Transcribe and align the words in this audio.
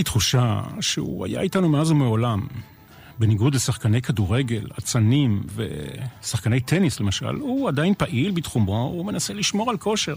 לי 0.00 0.04
תחושה 0.04 0.60
שהוא 0.80 1.26
היה 1.26 1.40
איתנו 1.40 1.68
מאז 1.68 1.90
ומעולם. 1.90 2.46
בניגוד 3.18 3.54
לשחקני 3.54 4.02
כדורגל, 4.02 4.66
אצנים 4.78 5.42
ושחקני 5.54 6.60
טניס 6.60 7.00
למשל, 7.00 7.34
הוא 7.34 7.68
עדיין 7.68 7.94
פעיל 7.94 8.30
בתחומו, 8.30 8.82
הוא 8.82 9.06
מנסה 9.06 9.32
לשמור 9.32 9.70
על 9.70 9.76
כושר. 9.76 10.16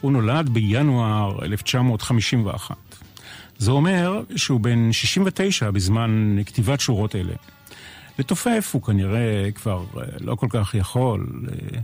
הוא 0.00 0.12
נולד 0.12 0.48
בינואר 0.48 1.44
1951. 1.44 2.76
זה 3.58 3.70
אומר 3.70 4.22
שהוא 4.36 4.60
בן 4.60 4.92
69 4.92 5.70
בזמן 5.70 6.36
כתיבת 6.46 6.80
שורות 6.80 7.16
אלה. 7.16 7.34
לתופף 8.18 8.70
הוא 8.72 8.82
כנראה 8.82 9.48
כבר 9.54 9.84
אה, 9.96 10.02
לא 10.20 10.34
כל 10.34 10.46
כך 10.50 10.74
יכול. 10.74 11.26
אה, 11.48 11.78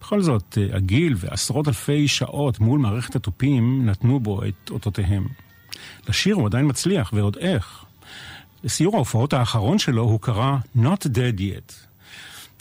בכל 0.00 0.22
זאת, 0.22 0.58
אה, 0.60 0.76
הגיל 0.76 1.14
ועשרות 1.16 1.68
אלפי 1.68 2.08
שעות 2.08 2.60
מול 2.60 2.78
מערכת 2.78 3.16
התופים 3.16 3.86
נתנו 3.86 4.20
בו 4.20 4.40
את 4.44 4.70
אותותיהם. 4.70 5.26
לשיר 6.10 6.34
הוא 6.34 6.46
עדיין 6.46 6.68
מצליח, 6.68 7.10
ועוד 7.14 7.36
איך. 7.36 7.84
לסיור 8.64 8.96
ההופעות 8.96 9.32
האחרון 9.32 9.78
שלו 9.78 10.02
הוא 10.02 10.20
קרא 10.20 10.56
Not 10.76 11.06
Dead 11.06 11.38
Yet. 11.38 11.72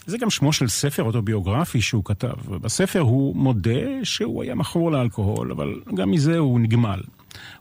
זה 0.05 0.17
גם 0.17 0.29
שמו 0.29 0.53
של 0.53 0.67
ספר 0.67 1.03
אוטוביוגרפי 1.03 1.81
שהוא 1.81 2.03
כתב. 2.05 2.33
בספר 2.61 2.99
הוא 2.99 3.35
מודה 3.35 4.03
שהוא 4.03 4.43
היה 4.43 4.55
מכור 4.55 4.91
לאלכוהול, 4.91 5.51
אבל 5.51 5.81
גם 5.95 6.11
מזה 6.11 6.37
הוא 6.37 6.59
נגמל. 6.59 6.99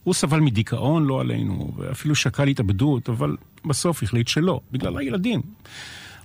הוא 0.04 0.14
סבל 0.14 0.40
מדיכאון, 0.40 1.04
לא 1.04 1.20
עלינו, 1.20 1.72
ואפילו 1.76 2.14
שקל 2.14 2.48
התאבדות, 2.48 3.08
אבל 3.08 3.36
בסוף 3.64 4.02
החליט 4.02 4.28
שלא, 4.28 4.60
בגלל 4.72 4.98
הילדים. 4.98 5.40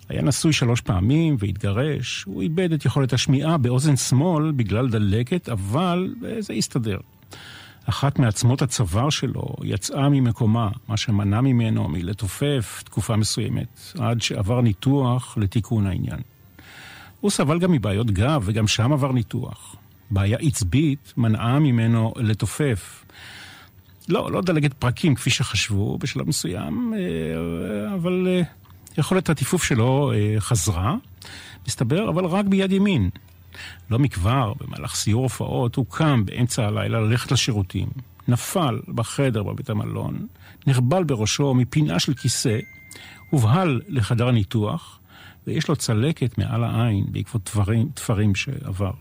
היה 0.09 0.22
נשוי 0.22 0.53
שלוש 0.53 0.81
פעמים 0.81 1.36
והתגרש, 1.39 2.23
הוא 2.23 2.42
איבד 2.42 2.73
את 2.73 2.86
יכולת 2.86 3.14
השמיעה 3.14 3.58
באוזן 3.58 3.95
שמאל 3.95 4.52
בגלל 4.52 4.89
דלקת, 4.89 5.50
אבל 5.50 6.16
זה 6.39 6.53
הסתדר. 6.53 6.98
אחת 7.86 8.20
מעצמות 8.20 8.62
הצוואר 8.62 9.09
שלו 9.09 9.56
יצאה 9.64 10.09
ממקומה, 10.09 10.70
מה 10.88 10.98
שמנע 10.98 11.42
ממנו 11.42 11.88
מלתופף 11.88 12.84
תקופה 12.86 13.16
מסוימת, 13.16 13.80
עד 14.00 14.22
שעבר 14.22 14.62
ניתוח 14.62 15.38
לתיקון 15.38 15.88
העניין. 15.88 16.20
הוא 17.20 17.31
סבל 17.31 17.59
גם 17.59 17.72
מבעיות 17.72 18.11
גב, 18.11 18.42
וגם 18.45 18.67
שם 18.67 18.94
עבר 18.94 19.11
ניתוח. 19.11 19.76
בעיה 20.11 20.38
עצבית 20.42 21.14
מנעה 21.17 21.59
ממנו 21.59 22.14
לתופף. 22.17 23.06
לא, 24.09 24.31
לא 24.31 24.42
דלגת 24.42 24.73
פרקים 24.73 25.16
כפי 25.16 25.30
שחשבו 25.30 25.98
בשלב 25.98 26.28
מסוים, 26.28 26.94
אה, 26.94 27.94
אבל 27.94 28.28
אה, 28.28 28.42
יכולת 28.98 29.30
הטיפוף 29.30 29.64
שלו 29.64 30.11
אה, 30.16 30.36
חזרה, 30.39 30.95
מסתבר, 31.67 32.09
אבל 32.09 32.26
רק 32.26 32.45
ביד 32.45 32.72
ימין. 32.72 33.09
לא 33.89 33.99
מכבר, 33.99 34.53
במהלך 34.59 34.95
סיור 34.95 35.23
הופעות, 35.23 35.75
הוא 35.75 35.85
קם 35.89 36.25
באמצע 36.25 36.65
הלילה 36.65 37.01
ללכת 37.01 37.31
לשירותים. 37.31 37.87
נפל 38.27 38.79
בחדר 38.87 39.43
בבית 39.43 39.69
המלון, 39.69 40.27
נחבל 40.67 41.03
בראשו 41.03 41.53
מפינה 41.53 41.99
של 41.99 42.13
כיסא, 42.13 42.59
הובהל 43.30 43.81
לחדר 43.87 44.27
הניתוח, 44.27 44.99
ויש 45.47 45.67
לו 45.67 45.75
צלקת 45.75 46.37
מעל 46.37 46.63
העין 46.63 47.05
בעקבות 47.11 47.45
תפרים, 47.45 47.89
תפרים 47.93 48.36
שעבר. 48.36 48.92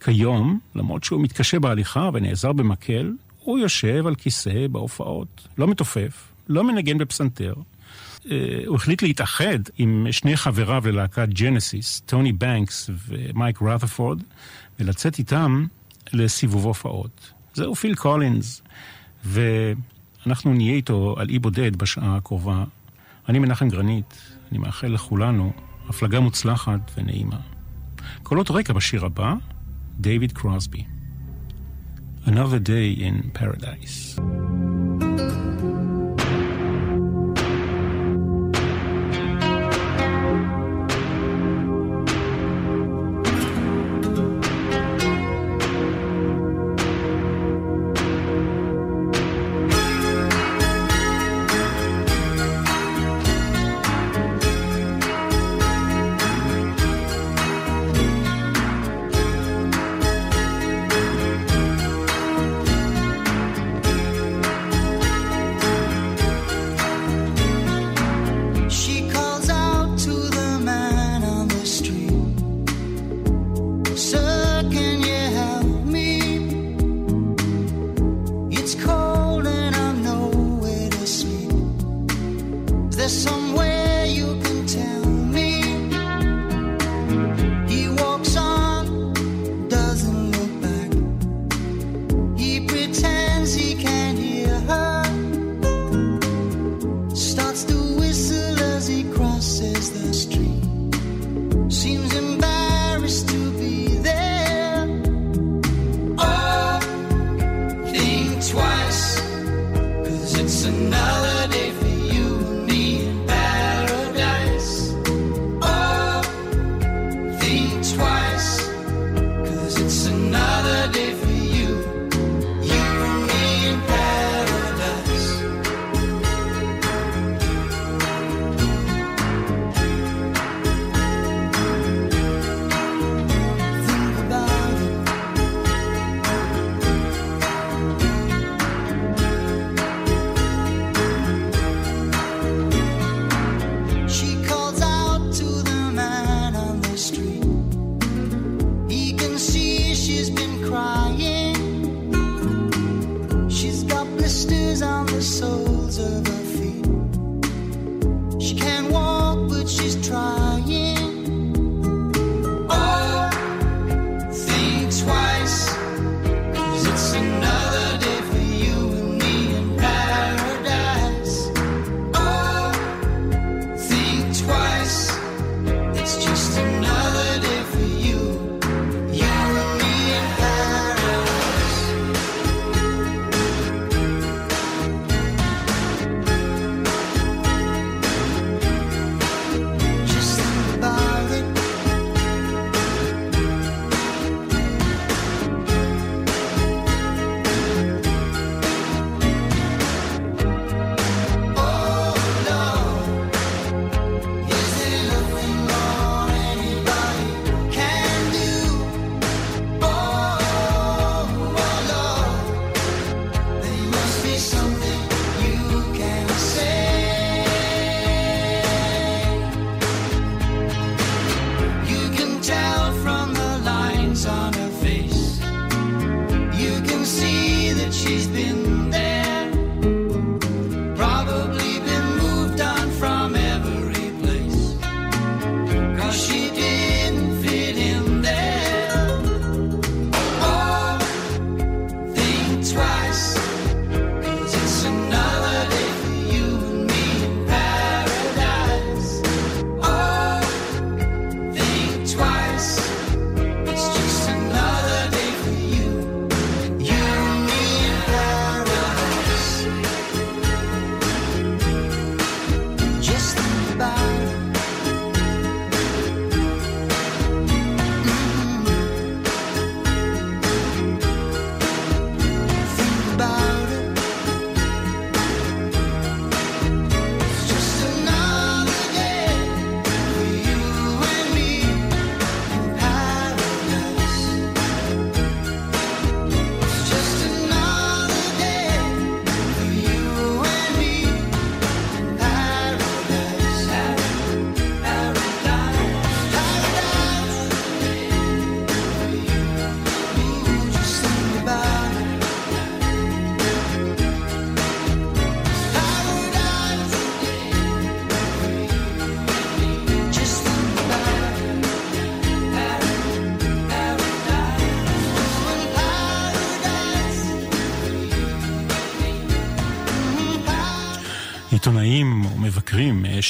כיום, 0.00 0.60
למרות 0.74 1.04
שהוא 1.04 1.20
מתקשה 1.20 1.58
בהליכה 1.58 2.10
ונעזר 2.14 2.52
במקל, 2.52 3.12
הוא 3.38 3.58
יושב 3.58 4.06
על 4.06 4.14
כיסא 4.14 4.66
בהופעות, 4.70 5.48
לא 5.58 5.68
מתופף, 5.68 6.32
לא 6.48 6.64
מנגן 6.64 6.98
בפסנתר, 6.98 7.54
הוא 8.66 8.76
החליט 8.76 9.02
להתאחד 9.02 9.58
עם 9.78 10.06
שני 10.10 10.36
חבריו 10.36 10.82
ללהקת 10.86 11.28
ג'נסיס, 11.28 12.02
טוני 12.06 12.32
בנקס 12.32 12.90
ומייק 13.08 13.62
רת'פורד, 13.62 14.22
ולצאת 14.80 15.18
איתם 15.18 15.66
לסיבוב 16.12 16.64
הופעות. 16.64 17.32
זהו 17.54 17.74
פיל 17.74 17.94
קולינס, 17.94 18.62
ואנחנו 19.24 20.54
נהיה 20.54 20.74
איתו 20.74 21.14
על 21.18 21.28
אי 21.28 21.38
בודד 21.38 21.76
בשעה 21.76 22.16
הקרובה. 22.16 22.64
אני 23.28 23.38
מנחם 23.38 23.68
גרנית, 23.68 24.14
אני 24.50 24.58
מאחל 24.58 24.88
לכולנו 24.88 25.52
הפלגה 25.88 26.20
מוצלחת 26.20 26.90
ונעימה. 26.96 27.38
קולות 28.22 28.50
רקע 28.50 28.72
בשיר 28.72 29.04
הבא, 29.04 29.34
דייוויד 30.00 30.32
קרוסבי. 30.32 30.84
Another 32.26 32.60
Day 32.60 33.00
in 33.00 33.38
Paradise. 33.38 34.20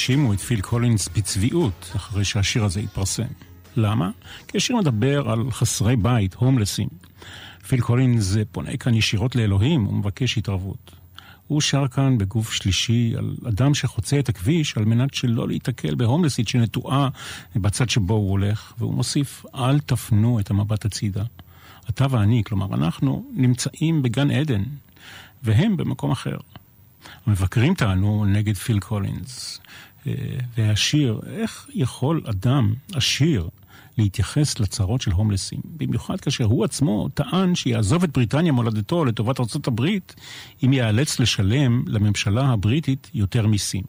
האשימו 0.01 0.33
את 0.33 0.39
פיל 0.39 0.61
קולינס 0.61 1.09
בצביעות 1.15 1.91
אחרי 1.95 2.25
שהשיר 2.25 2.63
הזה 2.63 2.79
התפרסם. 2.79 3.27
למה? 3.75 4.09
כי 4.47 4.57
השיר 4.57 4.75
מדבר 4.77 5.29
על 5.29 5.51
חסרי 5.51 5.95
בית, 5.95 6.33
הומלסים. 6.33 6.87
פיל 7.67 7.81
קולינס 7.81 8.37
פונה 8.51 8.77
כאן 8.77 8.93
ישירות 8.93 9.35
לאלוהים 9.35 9.87
ומבקש 9.87 10.37
התערבות. 10.37 10.91
הוא 11.47 11.61
שר 11.61 11.87
כאן 11.87 12.17
בגוף 12.17 12.53
שלישי 12.53 13.13
על 13.17 13.35
אדם 13.47 13.73
שחוצה 13.73 14.19
את 14.19 14.29
הכביש 14.29 14.77
על 14.77 14.85
מנת 14.85 15.13
שלא 15.13 15.47
להיתקל 15.47 15.95
בהומלסית 15.95 16.47
שנטועה 16.47 17.09
בצד 17.55 17.89
שבו 17.89 18.13
הוא 18.13 18.31
הולך, 18.31 18.73
והוא 18.77 18.93
מוסיף, 18.93 19.45
אל 19.55 19.79
תפנו 19.79 20.39
את 20.39 20.49
המבט 20.49 20.85
הצידה. 20.85 21.23
אתה 21.89 22.05
ואני, 22.09 22.43
כלומר 22.45 22.75
אנחנו, 22.75 23.25
נמצאים 23.33 24.01
בגן 24.01 24.31
עדן, 24.31 24.63
והם 25.43 25.77
במקום 25.77 26.11
אחר. 26.11 26.37
המבקרים 27.25 27.75
טענו 27.75 28.25
נגד 28.25 28.57
פיל 28.57 28.79
קולינס, 28.79 29.59
אה, 30.07 30.13
והשיר, 30.57 31.19
איך 31.27 31.67
יכול 31.73 32.21
אדם 32.25 32.73
עשיר 32.93 33.49
להתייחס 33.97 34.59
לצרות 34.59 35.01
של 35.01 35.11
הומלסים, 35.11 35.59
במיוחד 35.65 36.21
כאשר 36.21 36.43
הוא 36.43 36.65
עצמו 36.65 37.09
טען 37.13 37.55
שיעזוב 37.55 38.03
את 38.03 38.11
בריטניה 38.11 38.51
מולדתו 38.51 39.05
לטובת 39.05 39.39
הברית, 39.67 40.15
אם 40.65 40.73
ייאלץ 40.73 41.19
לשלם 41.19 41.83
לממשלה 41.87 42.45
הבריטית 42.45 43.09
יותר 43.13 43.47
מיסים. 43.47 43.83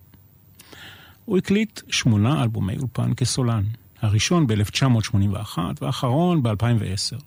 הוא 1.25 1.38
הקליט 1.38 1.81
שמונה 1.88 2.43
אלבומי 2.43 2.76
אולפן 2.76 3.15
כסולן, 3.17 3.65
הראשון 4.00 4.47
ב-1981 4.47 5.58
והאחרון 5.81 6.43
ב-2010. 6.43 7.22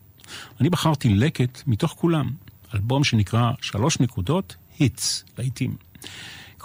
אני 0.59 0.69
בחרתי 0.69 1.09
לקט 1.09 1.63
מתוך 1.67 1.95
כולם, 1.97 2.31
אלבום 2.75 3.03
שנקרא 3.03 3.51
שלוש 3.61 3.99
נקודות, 3.99 4.55
היטס, 4.79 5.25
לעיתים. 5.37 5.75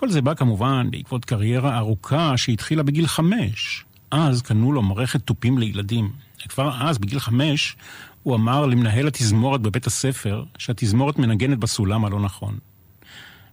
כל 0.01 0.11
זה 0.11 0.23
בא 0.23 0.35
כמובן 0.35 0.89
בעקבות 0.91 1.25
קריירה 1.25 1.79
ארוכה 1.79 2.37
שהתחילה 2.37 2.83
בגיל 2.83 3.07
חמש. 3.07 3.85
אז 4.11 4.43
קנו 4.43 4.73
לו 4.73 4.83
מערכת 4.83 5.21
תופים 5.23 5.59
לילדים. 5.59 6.13
כבר 6.49 6.83
אז, 6.83 6.99
בגיל 6.99 7.19
חמש, 7.21 7.77
הוא 8.23 8.35
אמר 8.35 8.67
למנהל 8.67 9.07
התזמורת 9.07 9.61
בבית 9.61 9.87
הספר 9.87 10.45
שהתזמורת 10.59 11.19
מנגנת 11.19 11.59
בסולם 11.59 12.05
הלא 12.05 12.21
נכון. 12.21 12.59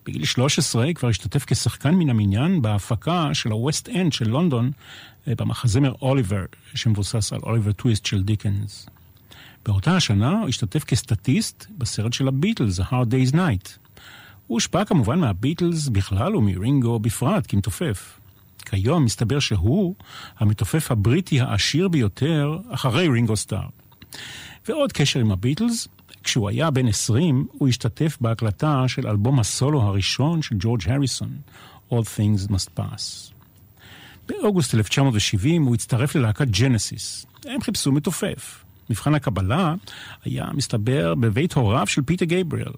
בגיל 0.06 0.26
13 0.26 0.94
כבר 0.94 1.10
השתתף 1.10 1.46
כשחקן 1.48 1.96
מן 1.96 2.10
המניין 2.10 2.62
בהפקה 2.62 3.30
של 3.34 3.52
ה-West 3.52 3.88
End 3.88 4.12
של 4.12 4.30
לונדון 4.30 4.72
אה, 5.28 5.34
במחזמר 5.36 5.94
אוליבר, 6.02 6.46
שמבוסס 6.76 7.34
על 7.34 7.40
אוליבר 7.44 7.72
טוויסט 7.72 8.06
של 8.06 8.24
דיקנס. 8.24 8.90
באותה 9.66 9.96
השנה 9.96 10.40
הוא 10.40 10.50
השתתף 10.50 10.84
כסטטיסט 10.84 11.66
בסרט 11.78 12.14
של 12.14 12.28
הביטלס, 12.28 12.80
A 12.80 12.84
Hard 12.84 13.12
Day's 13.12 13.34
Night. 13.34 13.87
הוא 14.48 14.56
הושפע 14.56 14.86
כמובן 14.86 15.20
מהביטלס 15.20 15.88
בכלל 15.88 16.36
ומרינגו 16.36 17.00
בפרט, 17.00 17.46
כמתופף. 17.48 18.20
כיום 18.66 19.06
מסתבר 19.06 19.40
שהוא 19.40 19.96
המתופף 20.38 20.92
הבריטי 20.92 21.42
העשיר 21.42 21.88
ביותר 21.88 22.58
אחרי 22.70 23.08
רינגו 23.08 23.36
סטאר. 23.36 23.68
ועוד 24.68 24.92
קשר 24.92 25.20
עם 25.20 25.32
הביטלס, 25.32 25.88
כשהוא 26.24 26.50
היה 26.50 26.72
בן 26.72 26.88
20, 26.88 27.48
הוא 27.52 27.68
השתתף 27.68 28.18
בהקלטה 28.22 28.84
של 28.88 29.08
אלבום 29.08 29.40
הסולו 29.40 29.82
הראשון 29.82 30.42
של 30.42 30.56
ג'ורג' 30.60 30.90
הריסון, 30.90 31.38
All 31.92 31.96
Things 31.96 32.52
Must 32.52 32.80
Pass. 32.80 33.34
באוגוסט 34.28 34.76
1970 34.76 35.64
הוא 35.64 35.76
הצטרף 35.76 36.16
ללהקת 36.16 36.48
ג'נסיס. 36.48 37.26
הם 37.46 37.62
חיפשו 37.62 37.92
מתופף. 37.92 38.64
מבחן 38.90 39.16
הקבלה 39.16 39.76
היה, 40.24 40.46
מסתבר, 40.54 41.16
בבית 41.16 41.54
הוריו 41.54 41.88
של 41.88 42.02
פיטר 42.02 42.26
גייבריאל. 42.26 42.72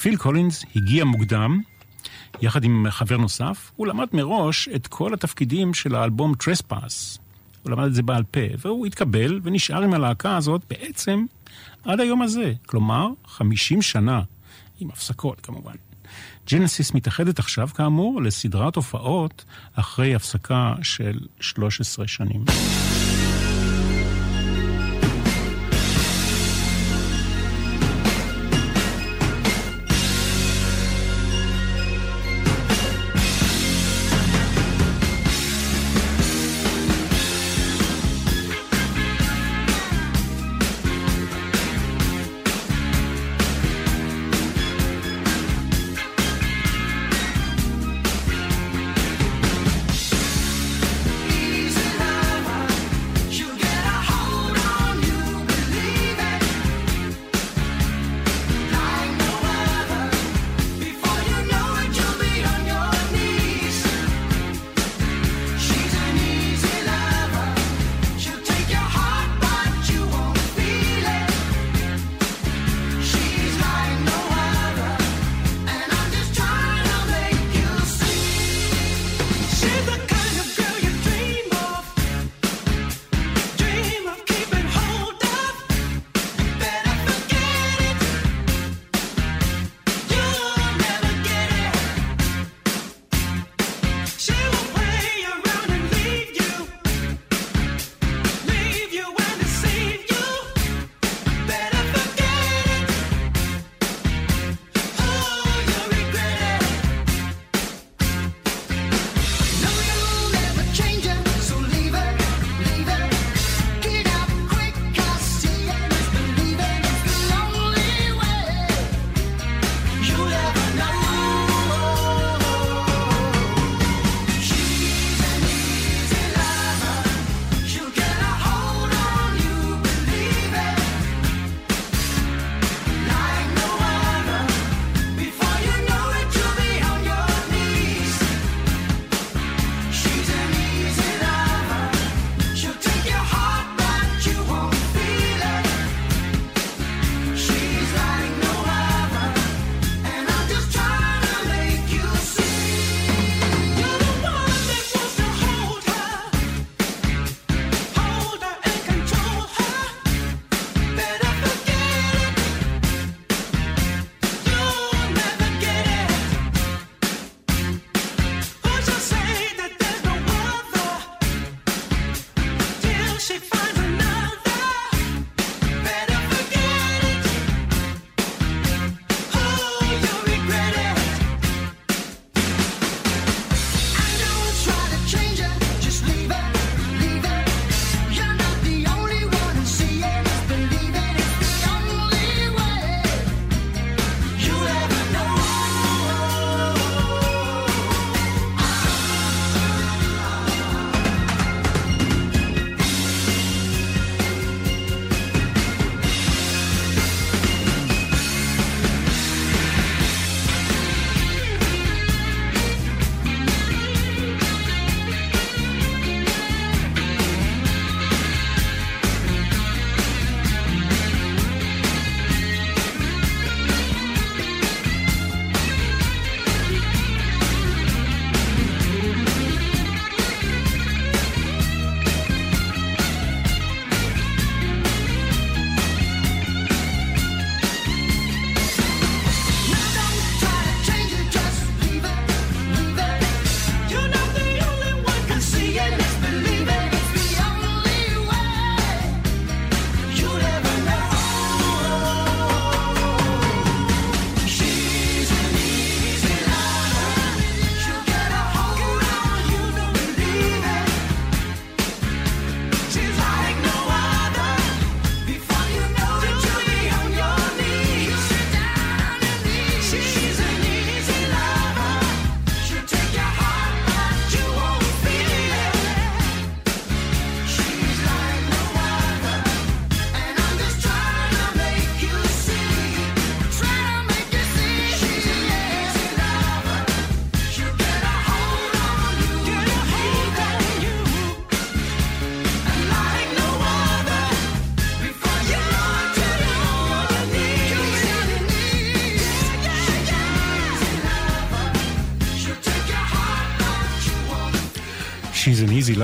פיל 0.00 0.16
קולינס 0.16 0.64
הגיע 0.76 1.04
מוקדם, 1.04 1.60
יחד 2.42 2.64
עם 2.64 2.86
חבר 2.90 3.16
נוסף, 3.16 3.72
הוא 3.76 3.86
למד 3.86 4.06
מראש 4.12 4.68
את 4.68 4.86
כל 4.86 5.14
התפקידים 5.14 5.74
של 5.74 5.94
האלבום 5.94 6.34
Trespass. 6.34 7.18
הוא 7.62 7.70
למד 7.70 7.84
את 7.84 7.94
זה 7.94 8.02
בעל 8.02 8.22
פה, 8.22 8.40
והוא 8.58 8.86
התקבל 8.86 9.40
ונשאר 9.42 9.82
עם 9.82 9.94
הלהקה 9.94 10.36
הזאת 10.36 10.62
בעצם 10.70 11.24
עד 11.84 12.00
היום 12.00 12.22
הזה. 12.22 12.52
כלומר, 12.66 13.08
50 13.26 13.82
שנה, 13.82 14.22
עם 14.80 14.90
הפסקות 14.90 15.40
כמובן. 15.40 15.74
ג'נסיס 16.50 16.94
מתאחדת 16.94 17.38
עכשיו, 17.38 17.68
כאמור, 17.68 18.22
לסדרת 18.22 18.76
הופעות 18.76 19.44
אחרי 19.74 20.14
הפסקה 20.14 20.74
של 20.82 21.18
13 21.40 22.08
שנים. 22.08 22.44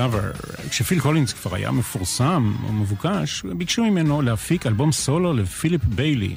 Lover. 0.01 0.67
כשפיל 0.69 0.99
קולינס 0.99 1.33
כבר 1.33 1.55
היה 1.55 1.71
מפורסם 1.71 2.53
או 2.67 2.73
מבוקש, 2.73 3.43
ביקשו 3.57 3.83
ממנו 3.83 4.21
להפיק 4.21 4.67
אלבום 4.67 4.91
סולו 4.91 5.33
לפיליפ 5.33 5.83
ביילי, 5.83 6.35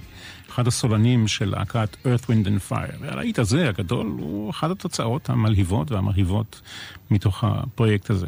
אחד 0.51 0.67
הסולנים 0.67 1.29
של 1.29 1.51
להקת 1.51 1.97
Earth, 2.05 2.25
Wind 2.25 2.47
and 2.47 2.73
Fire. 2.73 2.97
והלהיט 3.01 3.39
הזה, 3.39 3.69
הגדול, 3.69 4.07
הוא 4.07 4.51
אחת 4.51 4.71
התוצאות 4.71 5.31
המלהיבות 5.31 5.93
והמרהיבות 5.93 6.61
מתוך 7.11 7.45
הפרויקט 7.45 8.11
הזה. 8.11 8.27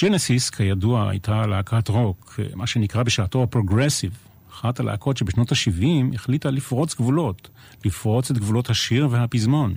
ג'נסיס, 0.00 0.50
כידוע, 0.50 1.10
הייתה 1.10 1.46
להקת 1.46 1.88
רוק, 1.88 2.40
מה 2.54 2.66
שנקרא 2.66 3.02
בשעתו 3.02 3.42
הפרוגרסיב, 3.42 4.18
אחת 4.52 4.80
הלהקות 4.80 5.16
שבשנות 5.16 5.52
ה-70 5.52 6.14
החליטה 6.14 6.50
לפרוץ 6.50 6.94
גבולות, 6.94 7.48
לפרוץ 7.84 8.30
את 8.30 8.38
גבולות 8.38 8.70
השיר 8.70 9.08
והפזמון. 9.10 9.74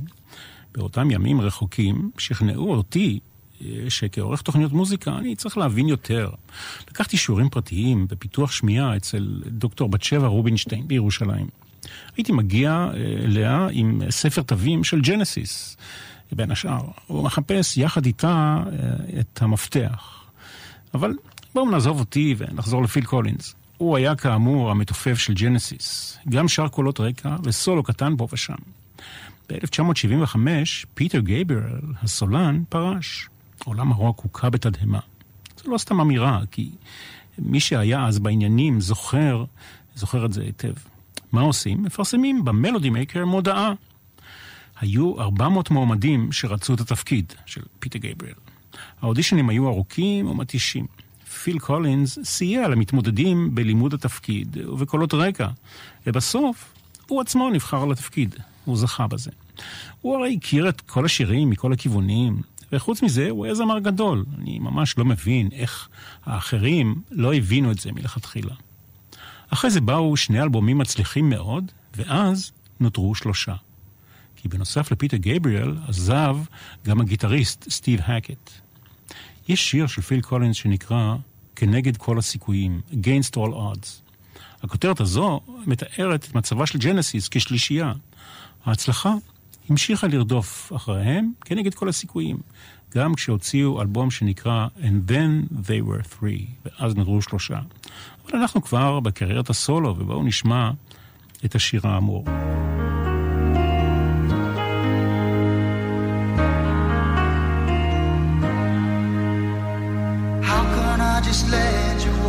באותם 0.75 1.11
ימים 1.11 1.41
רחוקים 1.41 2.11
שכנעו 2.17 2.73
אותי 2.75 3.19
שכעורך 3.89 4.41
תוכניות 4.41 4.71
מוזיקה 4.71 5.17
אני 5.17 5.35
צריך 5.35 5.57
להבין 5.57 5.87
יותר. 5.87 6.29
לקחתי 6.89 7.17
שיעורים 7.17 7.49
פרטיים 7.49 8.07
בפיתוח 8.07 8.51
שמיעה 8.51 8.97
אצל 8.97 9.41
דוקטור 9.47 9.89
בת 9.89 10.03
שבע 10.03 10.27
רובינשטיין 10.27 10.87
בירושלים. 10.87 11.47
הייתי 12.17 12.31
מגיע 12.31 12.71
אה, 12.71 12.99
אליה 13.23 13.67
עם 13.71 14.01
ספר 14.09 14.41
תווים 14.41 14.83
של 14.83 15.01
ג'נסיס, 15.01 15.77
בין 16.31 16.51
השאר. 16.51 16.81
הוא 17.07 17.23
מחפש 17.23 17.77
יחד 17.77 18.05
איתה 18.05 18.57
אה, 18.65 19.19
את 19.19 19.41
המפתח. 19.41 20.23
אבל 20.93 21.13
בואו 21.53 21.71
נעזוב 21.71 21.99
אותי 21.99 22.35
ונחזור 22.37 22.83
לפיל 22.83 23.05
קולינס. 23.05 23.55
הוא 23.77 23.97
היה 23.97 24.15
כאמור 24.15 24.71
המתופף 24.71 25.17
של 25.17 25.33
ג'נסיס, 25.33 26.17
גם 26.29 26.47
שר 26.47 26.67
קולות 26.67 26.99
רקע 26.99 27.35
וסולו 27.43 27.83
קטן 27.83 28.13
פה 28.17 28.27
ושם. 28.33 28.53
ב-1975 29.49 30.37
פיטר 30.93 31.19
גייבריאל, 31.19 31.79
הסולן, 32.03 32.63
פרש. 32.69 33.29
עולם 33.65 33.91
הרוק 33.91 34.19
הוכה 34.23 34.49
בתדהמה. 34.49 34.99
זו 35.63 35.71
לא 35.71 35.77
סתם 35.77 36.01
אמירה, 36.01 36.41
כי 36.51 36.69
מי 37.37 37.59
שהיה 37.59 38.05
אז 38.05 38.19
בעניינים 38.19 38.81
זוכר, 38.81 39.45
זוכר 39.95 40.25
את 40.25 40.33
זה 40.33 40.41
היטב. 40.41 40.73
מה 41.31 41.41
עושים? 41.41 41.83
מפרסמים 41.83 42.45
במלודי 42.45 42.89
מייקר 42.89 43.25
מודעה. 43.25 43.73
היו 44.79 45.21
400 45.21 45.71
מועמדים 45.71 46.31
שרצו 46.31 46.73
את 46.73 46.79
התפקיד 46.79 47.33
של 47.45 47.61
פיטר 47.79 47.99
גייבריאל. 47.99 48.33
האודישנים 49.01 49.49
היו 49.49 49.67
ארוכים 49.67 50.27
ומתישים. 50.27 50.85
פיל 51.43 51.59
קולינס 51.59 52.19
סייע 52.23 52.67
למתמודדים 52.67 53.55
בלימוד 53.55 53.93
התפקיד 53.93 54.57
ובקולות 54.57 55.13
רקע, 55.13 55.47
ובסוף 56.07 56.73
הוא 57.07 57.21
עצמו 57.21 57.49
נבחר 57.49 57.85
לתפקיד, 57.85 58.35
הוא 58.65 58.77
זכה 58.77 59.07
בזה. 59.07 59.31
הוא 60.01 60.15
הרי 60.15 60.37
הכיר 60.41 60.69
את 60.69 60.81
כל 60.81 61.05
השירים 61.05 61.49
מכל 61.49 61.73
הכיוונים, 61.73 62.41
וחוץ 62.71 63.01
מזה 63.03 63.29
הוא 63.29 63.45
היה 63.45 63.55
זמר 63.55 63.79
גדול. 63.79 64.25
אני 64.37 64.59
ממש 64.59 64.97
לא 64.97 65.05
מבין 65.05 65.49
איך 65.51 65.89
האחרים 66.25 67.01
לא 67.11 67.33
הבינו 67.33 67.71
את 67.71 67.79
זה 67.79 67.91
מלכתחילה. 67.91 68.53
אחרי 69.49 69.71
זה 69.71 69.81
באו 69.81 70.17
שני 70.17 70.41
אלבומים 70.41 70.77
מצליחים 70.77 71.29
מאוד, 71.29 71.71
ואז 71.95 72.51
נותרו 72.79 73.15
שלושה. 73.15 73.55
כי 74.35 74.47
בנוסף 74.47 74.91
לפיטר 74.91 75.17
גייבריאל 75.17 75.77
עזב 75.87 76.37
גם 76.85 77.01
הגיטריסט 77.01 77.69
סטיב 77.69 77.99
הקט. 78.03 78.51
יש 79.47 79.69
שיר 79.69 79.87
של 79.87 80.01
פיל 80.01 80.21
קולינס 80.21 80.55
שנקרא 80.55 81.15
כנגד 81.55 81.97
כל 81.97 82.17
הסיכויים, 82.17 82.81
Against 82.91 83.35
All 83.35 83.53
Odds. 83.53 84.09
הכותרת 84.63 84.99
הזו 84.99 85.39
מתארת 85.65 86.25
את 86.25 86.35
מצבה 86.35 86.65
של 86.65 86.79
ג'נסיס 86.79 87.27
כשלישייה. 87.31 87.93
ההצלחה 88.65 89.13
המשיכה 89.69 90.07
לרדוף 90.07 90.71
אחריהם 90.75 91.31
כנגד 91.45 91.73
כל 91.73 91.89
הסיכויים, 91.89 92.37
גם 92.95 93.15
כשהוציאו 93.15 93.81
אלבום 93.81 94.11
שנקרא 94.11 94.67
And 94.81 95.11
Then 95.11 95.53
They 95.53 95.87
Were 95.89 96.19
Three, 96.19 96.43
ואז 96.65 96.95
נותרו 96.95 97.21
שלושה. 97.21 97.59
אבל 98.25 98.39
אנחנו 98.39 98.61
כבר 98.61 98.99
בקריירת 98.99 99.49
הסולו, 99.49 99.95
ובואו 99.97 100.23
נשמע 100.23 100.71
את 101.45 101.55
השיר 101.55 101.81
האמור. 101.87 102.25
just 111.29 111.51
let 111.51 112.05
you 112.05 112.19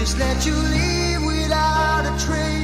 just 0.00 0.18
let 0.18 0.46
you 0.46 0.54
leave 0.74 1.22
without 1.26 2.04
a 2.06 2.14
trace. 2.24 2.59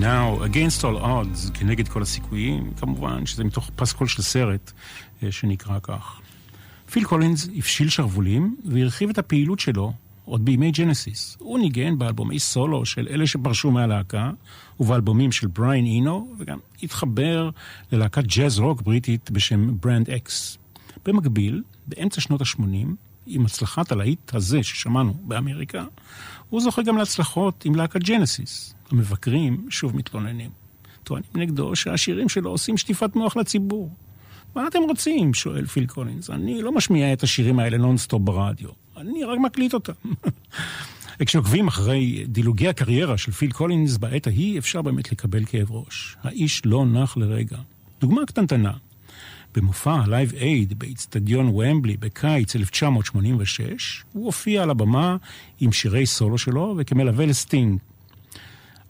Now, 0.00 0.42
against 0.44 0.84
all 0.84 0.96
odds, 1.02 1.50
כנגד 1.54 1.88
כל 1.88 2.02
הסיכויים, 2.02 2.72
כמובן 2.76 3.26
שזה 3.26 3.44
מתוך 3.44 3.70
פסקול 3.76 4.06
של 4.06 4.22
סרט 4.22 4.72
אה, 5.22 5.32
שנקרא 5.32 5.78
כך. 5.82 6.20
פיל 6.90 7.04
קולינס 7.04 7.48
הפשיל 7.58 7.88
שרוולים 7.88 8.56
והרחיב 8.64 9.10
את 9.10 9.18
הפעילות 9.18 9.60
שלו 9.60 9.92
עוד 10.24 10.44
בימי 10.44 10.70
ג'נסיס. 10.70 11.36
הוא 11.40 11.58
ניגן 11.58 11.98
באלבומי 11.98 12.38
סולו 12.38 12.86
של 12.86 13.08
אלה 13.10 13.26
שפרשו 13.26 13.70
מהלהקה, 13.70 14.30
ובאלבומים 14.80 15.32
של 15.32 15.46
בריין 15.46 15.84
אינו, 15.84 16.34
וגם 16.38 16.58
התחבר 16.82 17.50
ללהקת 17.92 18.24
ג'אז 18.24 18.58
רוק 18.58 18.82
בריטית 18.82 19.30
בשם 19.30 19.76
ברנד 19.80 20.10
אקס. 20.10 20.58
במקביל, 21.04 21.62
באמצע 21.86 22.20
שנות 22.20 22.40
ה-80, 22.40 22.86
עם 23.26 23.46
הצלחת 23.46 23.92
הלהיט 23.92 24.34
הזה 24.34 24.62
ששמענו 24.62 25.14
באמריקה, 25.22 25.84
הוא 26.50 26.60
זוכה 26.60 26.82
גם 26.82 26.96
להצלחות 26.96 27.64
עם 27.64 27.74
להקת 27.74 28.00
ג'נסיס. 28.02 28.74
המבקרים 28.90 29.66
שוב 29.70 29.96
מתלוננים. 29.96 30.50
טוענים 31.04 31.30
נגדו 31.34 31.76
שהשירים 31.76 32.28
שלו 32.28 32.50
עושים 32.50 32.76
שטיפת 32.76 33.16
מוח 33.16 33.36
לציבור. 33.36 33.90
מה 34.54 34.66
אתם 34.66 34.78
רוצים? 34.82 35.34
שואל 35.34 35.66
פיל 35.66 35.86
קולינס. 35.86 36.30
אני 36.30 36.62
לא 36.62 36.72
משמיע 36.72 37.12
את 37.12 37.22
השירים 37.22 37.58
האלה 37.58 37.78
נונסטופ 37.78 38.22
ברדיו. 38.22 38.68
אני 38.96 39.24
רק 39.24 39.38
מקליט 39.38 39.74
אותם. 39.74 39.92
כשעוקבים 41.26 41.68
אחרי 41.68 42.24
דילוגי 42.26 42.68
הקריירה 42.68 43.18
של 43.18 43.32
פיל 43.32 43.52
קולינס 43.52 43.96
בעת 43.96 44.26
ההיא, 44.26 44.58
אפשר 44.58 44.82
באמת 44.82 45.12
לקבל 45.12 45.44
כאב 45.44 45.72
ראש. 45.72 46.16
האיש 46.22 46.62
לא 46.66 46.86
נח 46.86 47.16
לרגע. 47.16 47.58
דוגמה 48.00 48.26
קטנטנה. 48.26 48.72
במופע 49.54 49.92
ה-Live 49.92 50.32
Aid 50.32 50.74
באיצטדיון 50.78 51.48
ומבלי 51.48 51.96
בקיץ 51.96 52.56
1986, 52.56 54.04
הוא 54.12 54.24
הופיע 54.24 54.62
על 54.62 54.70
הבמה 54.70 55.16
עם 55.60 55.72
שירי 55.72 56.06
סולו 56.06 56.38
שלו 56.38 56.74
וכמלווה 56.78 57.26
לסטינג. 57.26 57.78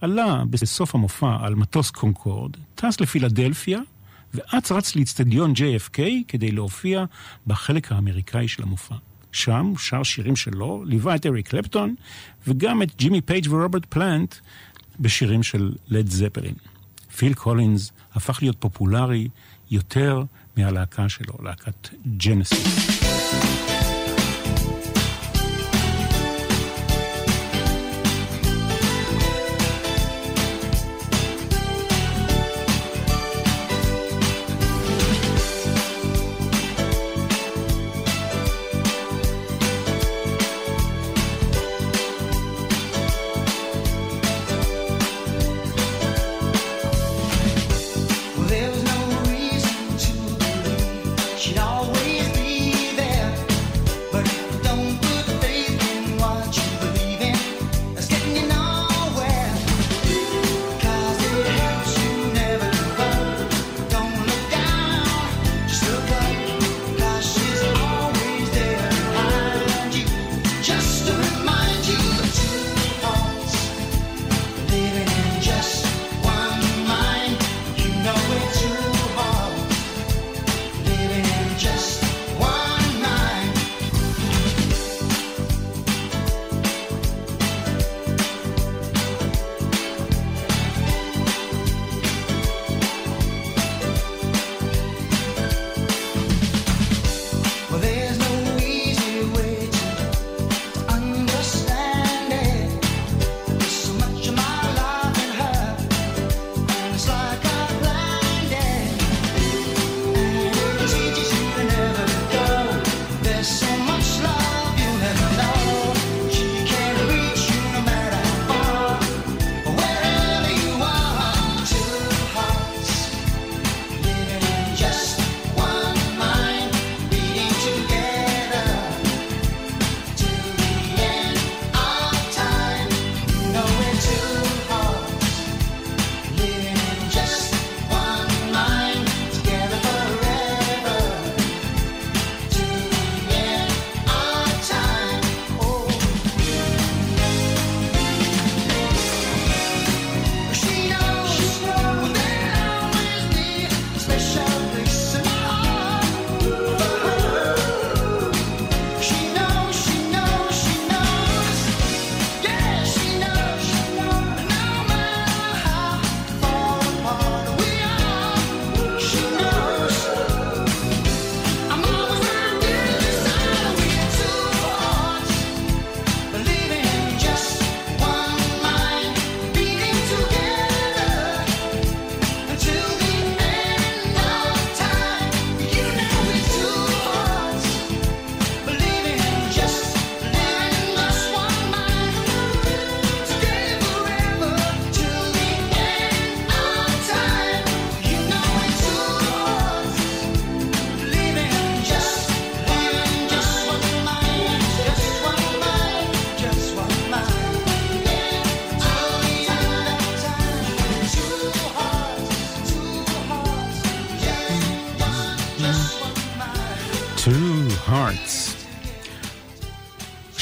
עלה 0.00 0.42
בסוף 0.50 0.94
המופע 0.94 1.36
על 1.40 1.54
מטוס 1.54 1.90
קונקורד, 1.90 2.56
טס 2.74 3.00
לפילדלפיה, 3.00 3.80
ואץ 4.34 4.72
רץ 4.72 4.96
לאיצטדיון 4.96 5.52
JFK 5.52 5.98
כדי 6.28 6.50
להופיע 6.50 7.04
בחלק 7.46 7.92
האמריקאי 7.92 8.48
של 8.48 8.62
המופע. 8.62 8.94
שם 9.32 9.66
הוא 9.66 9.78
שר 9.78 10.02
שירים 10.02 10.36
שלו, 10.36 10.84
ליווה 10.86 11.14
את 11.14 11.26
אריק 11.26 11.48
קלפטון, 11.48 11.94
וגם 12.46 12.82
את 12.82 12.96
ג'ימי 12.96 13.20
פייג' 13.20 13.46
ורוברט 13.50 13.84
פלנט 13.88 14.34
בשירים 15.00 15.42
של 15.42 15.72
לד 15.88 16.10
זפלין. 16.10 16.54
פיל 17.16 17.34
קולינס 17.34 17.92
הפך 18.14 18.42
להיות 18.42 18.56
פופולרי 18.58 19.28
יותר 19.70 20.22
מהלהקה 20.56 21.08
שלו, 21.08 21.34
להקת 21.42 21.88
ג'נסיס. 22.16 23.79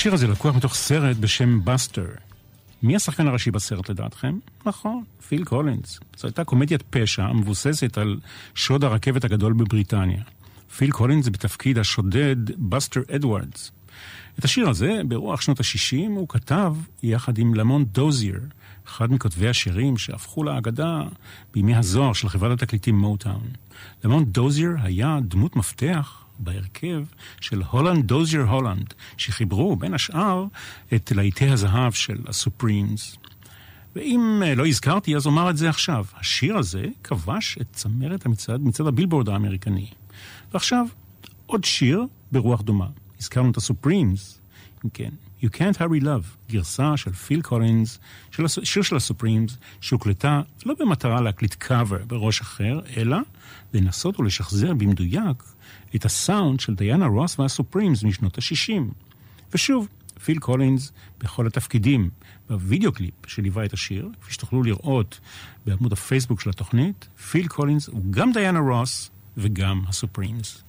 השיר 0.08 0.14
הזה 0.14 0.26
לקוח 0.26 0.56
מתוך 0.56 0.74
סרט 0.74 1.16
בשם 1.16 1.64
בסטר. 1.64 2.06
מי 2.82 2.96
השחקן 2.96 3.28
הראשי 3.28 3.50
בסרט 3.50 3.90
לדעתכם? 3.90 4.38
נכון, 4.66 5.04
פיל 5.28 5.44
קולינס. 5.44 6.00
זו 6.16 6.26
הייתה 6.26 6.44
קומדיית 6.44 6.82
פשע 6.90 7.24
המבוססת 7.24 7.98
על 7.98 8.16
שוד 8.54 8.84
הרכבת 8.84 9.24
הגדול 9.24 9.52
בבריטניה. 9.52 10.22
פיל 10.76 10.90
קולינס 10.90 11.28
בתפקיד 11.28 11.78
השודד 11.78 12.36
בסטר 12.58 13.00
אדוארדס. 13.14 13.72
את 14.38 14.44
השיר 14.44 14.68
הזה, 14.68 15.00
ברוח 15.08 15.40
שנות 15.40 15.60
ה-60, 15.60 16.08
הוא 16.08 16.28
כתב 16.28 16.74
יחד 17.02 17.38
עם 17.38 17.54
למון 17.54 17.84
דוזייר, 17.84 18.40
אחד 18.86 19.12
מכותבי 19.12 19.48
השירים 19.48 19.98
שהפכו 19.98 20.44
לאגדה 20.44 21.02
בימי 21.54 21.76
הזוהר 21.76 22.12
של 22.12 22.28
חברת 22.28 22.62
התקליטים 22.62 22.98
מוטאון. 22.98 23.48
למון 24.04 24.24
דוזייר 24.24 24.70
היה 24.82 25.18
דמות 25.22 25.56
מפתח 25.56 26.24
בהרכב 26.38 27.04
של 27.40 27.62
הולנד 27.70 28.06
דוזייר 28.06 28.42
הולנד, 28.42 28.94
שחיברו 29.16 29.76
בין 29.76 29.94
השאר 29.94 30.44
את 30.94 31.12
להיטי 31.16 31.48
הזהב 31.48 31.92
של 31.92 32.18
הסופרימס. 32.26 33.16
ואם 33.96 34.42
אה, 34.46 34.54
לא 34.54 34.66
הזכרתי, 34.66 35.16
אז 35.16 35.26
אומר 35.26 35.50
את 35.50 35.56
זה 35.56 35.68
עכשיו. 35.68 36.04
השיר 36.14 36.56
הזה 36.56 36.84
כבש 37.04 37.58
את 37.60 37.66
צמרת 37.72 38.26
המצעד, 38.26 38.60
מצעד 38.60 38.86
הבילבורד 38.86 39.28
האמריקני. 39.28 39.86
ועכשיו, 40.52 40.86
עוד 41.46 41.64
שיר 41.64 42.06
ברוח 42.32 42.60
דומה. 42.60 42.86
הזכרנו 43.20 43.50
את 43.50 43.56
הסופרימס, 43.56 44.40
אם 44.84 44.90
כן. 44.90 45.10
You 45.42 45.46
Can't 45.46 45.78
Hurry 45.78 46.02
Love, 46.02 46.50
גרסה 46.50 46.96
של 46.96 47.12
פיל 47.12 47.42
קולינס, 47.42 47.98
של 48.30 48.48
שיר 48.48 48.82
של 48.82 48.96
הסופרימס, 48.96 49.56
שהוקלטה 49.80 50.42
לא 50.66 50.74
במטרה 50.80 51.20
להקליט 51.20 51.54
קאבר 51.54 52.04
בראש 52.06 52.40
אחר, 52.40 52.80
אלא 52.96 53.16
לנסות 53.74 54.20
ולשחזר 54.20 54.74
במדויק 54.74 55.42
את 55.96 56.04
הסאונד 56.04 56.60
של 56.60 56.74
דיאנה 56.74 57.06
רוס 57.06 57.38
והסופרימס 57.38 58.04
משנות 58.04 58.38
ה-60. 58.38 58.82
ושוב, 59.54 59.88
פיל 60.24 60.38
קולינס 60.38 60.92
בכל 61.20 61.46
התפקידים. 61.46 62.10
בווידאו 62.48 62.92
קליפ 62.92 63.14
שליווה 63.26 63.64
את 63.64 63.72
השיר, 63.72 64.08
כפי 64.20 64.32
שתוכלו 64.32 64.62
לראות 64.62 65.20
בעמוד 65.66 65.92
הפייסבוק 65.92 66.40
של 66.40 66.50
התוכנית, 66.50 67.08
פיל 67.30 67.48
קולינס 67.48 67.88
הוא 67.88 68.02
גם 68.10 68.32
דיאנה 68.32 68.58
רוס 68.58 69.10
וגם 69.36 69.82
הסופרימס. 69.88 70.64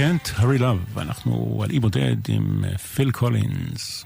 Hurry 0.00 0.60
Love, 0.60 0.94
ואנחנו 0.94 1.60
על 1.64 1.70
אי 1.70 1.80
בודד 1.80 2.16
עם 2.28 2.64
פיל 2.94 3.10
קולינס. 3.10 4.04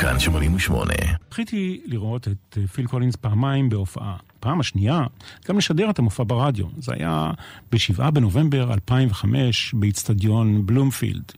כאן 0.00 0.18
88. 0.18 0.94
זכיתי 1.30 1.80
לראות 1.86 2.28
את 2.28 2.58
פיל 2.72 2.86
קולינס 2.86 3.16
פעמיים 3.16 3.68
בהופעה. 3.68 4.16
פעם 4.40 4.60
השנייה, 4.60 5.02
גם 5.48 5.58
לשדר 5.58 5.90
את 5.90 5.98
המופע 5.98 6.24
ברדיו. 6.26 6.66
זה 6.78 6.92
היה 6.94 7.30
ב-7 7.72 8.10
בנובמבר 8.10 8.72
2005 8.72 9.74
באיצטדיון 9.74 10.66
בלומפילד. 10.66 11.32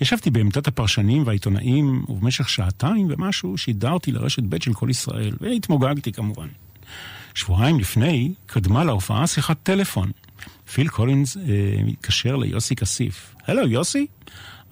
ישבתי 0.00 0.30
בעמדת 0.30 0.68
הפרשנים 0.68 1.22
והעיתונאים, 1.26 2.04
ובמשך 2.08 2.48
שעתיים 2.48 3.08
ומשהו 3.10 3.58
שידרתי 3.58 4.12
לרשת 4.12 4.42
ב' 4.42 4.62
של 4.62 4.74
כל 4.74 4.90
ישראל, 4.90 5.36
והתמוגגתי 5.40 6.12
כמובן. 6.12 6.48
שבועיים 7.34 7.80
לפני, 7.80 8.32
קדמה 8.46 8.84
להופעה 8.84 9.26
שיחת 9.26 9.56
טלפון. 9.62 10.10
פיל 10.72 10.88
קולינס 10.88 11.36
מתקשר 11.84 12.36
uh, 12.36 12.40
ליוסי 12.40 12.76
כסיף. 12.76 13.34
הלו, 13.46 13.68
יוסי? 13.68 14.06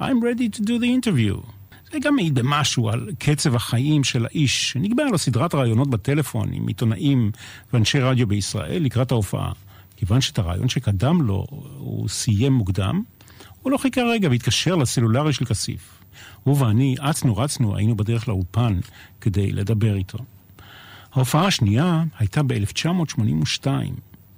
I'm 0.00 0.02
ready 0.02 0.56
to 0.56 0.60
do 0.60 0.80
the 0.80 1.06
interview. 1.06 1.54
זה 1.92 1.98
גם 2.00 2.14
מעיד 2.14 2.34
במשהו 2.34 2.88
על 2.88 3.10
קצב 3.18 3.54
החיים 3.56 4.04
של 4.04 4.24
האיש, 4.24 4.70
שנקבע 4.70 5.04
לו 5.04 5.18
סדרת 5.18 5.54
ראיונות 5.54 5.90
בטלפון 5.90 6.52
עם 6.52 6.68
עיתונאים 6.68 7.30
ואנשי 7.72 8.00
רדיו 8.00 8.26
בישראל 8.26 8.82
לקראת 8.82 9.12
ההופעה. 9.12 9.52
כיוון 9.96 10.20
שאת 10.20 10.38
הרעיון 10.38 10.68
שקדם 10.68 11.22
לו 11.22 11.46
הוא 11.78 12.08
סיים 12.08 12.52
מוקדם, 12.52 13.02
הוא 13.62 13.72
לא 13.72 13.76
חיכה 13.76 14.02
רגע 14.02 14.28
והתקשר 14.28 14.76
לסלולרי 14.76 15.32
של 15.32 15.44
כסיף. 15.44 16.02
הוא 16.42 16.58
ואני 16.58 16.94
אצנו 17.00 17.36
רצנו, 17.36 17.76
היינו 17.76 17.96
בדרך 17.96 18.28
לאולפן 18.28 18.80
כדי 19.20 19.52
לדבר 19.52 19.94
איתו. 19.94 20.18
ההופעה 21.12 21.46
השנייה 21.46 22.04
הייתה 22.18 22.42
ב-1982, 22.42 23.66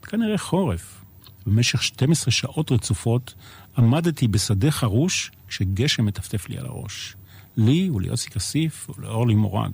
כנראה 0.02 0.38
חורף. 0.38 1.04
במשך 1.46 1.82
12 1.82 2.30
שעות 2.30 2.72
רצופות 2.72 3.34
עמדתי 3.78 4.28
בשדה 4.28 4.70
חרוש 4.70 5.30
כשגשם 5.48 6.04
מטפטף 6.04 6.48
לי 6.48 6.58
על 6.58 6.66
הראש. 6.66 7.16
לי 7.56 7.90
וליוסי 7.90 8.30
כסיף 8.30 8.90
ולאורלי 8.90 9.34
מורג. 9.34 9.72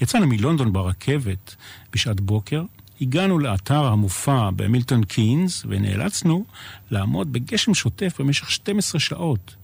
יצאנו 0.00 0.26
מלונדון 0.26 0.72
ברכבת 0.72 1.56
בשעת 1.92 2.20
בוקר, 2.20 2.62
הגענו 3.00 3.38
לאתר 3.38 3.84
המופע 3.84 4.50
במילטון 4.56 5.04
קינס 5.04 5.62
ונאלצנו 5.68 6.44
לעמוד 6.90 7.32
בגשם 7.32 7.74
שוטף 7.74 8.20
במשך 8.20 8.50
12 8.50 9.00
שעות. 9.00 9.54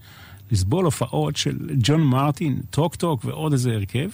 לסבול 0.51 0.85
הופעות 0.85 1.35
של 1.35 1.57
ג'ון 1.77 2.01
מרטין, 2.01 2.61
טוק 2.69 2.95
טוק 2.95 3.25
ועוד 3.25 3.51
איזה 3.51 3.71
הרכב, 3.71 4.09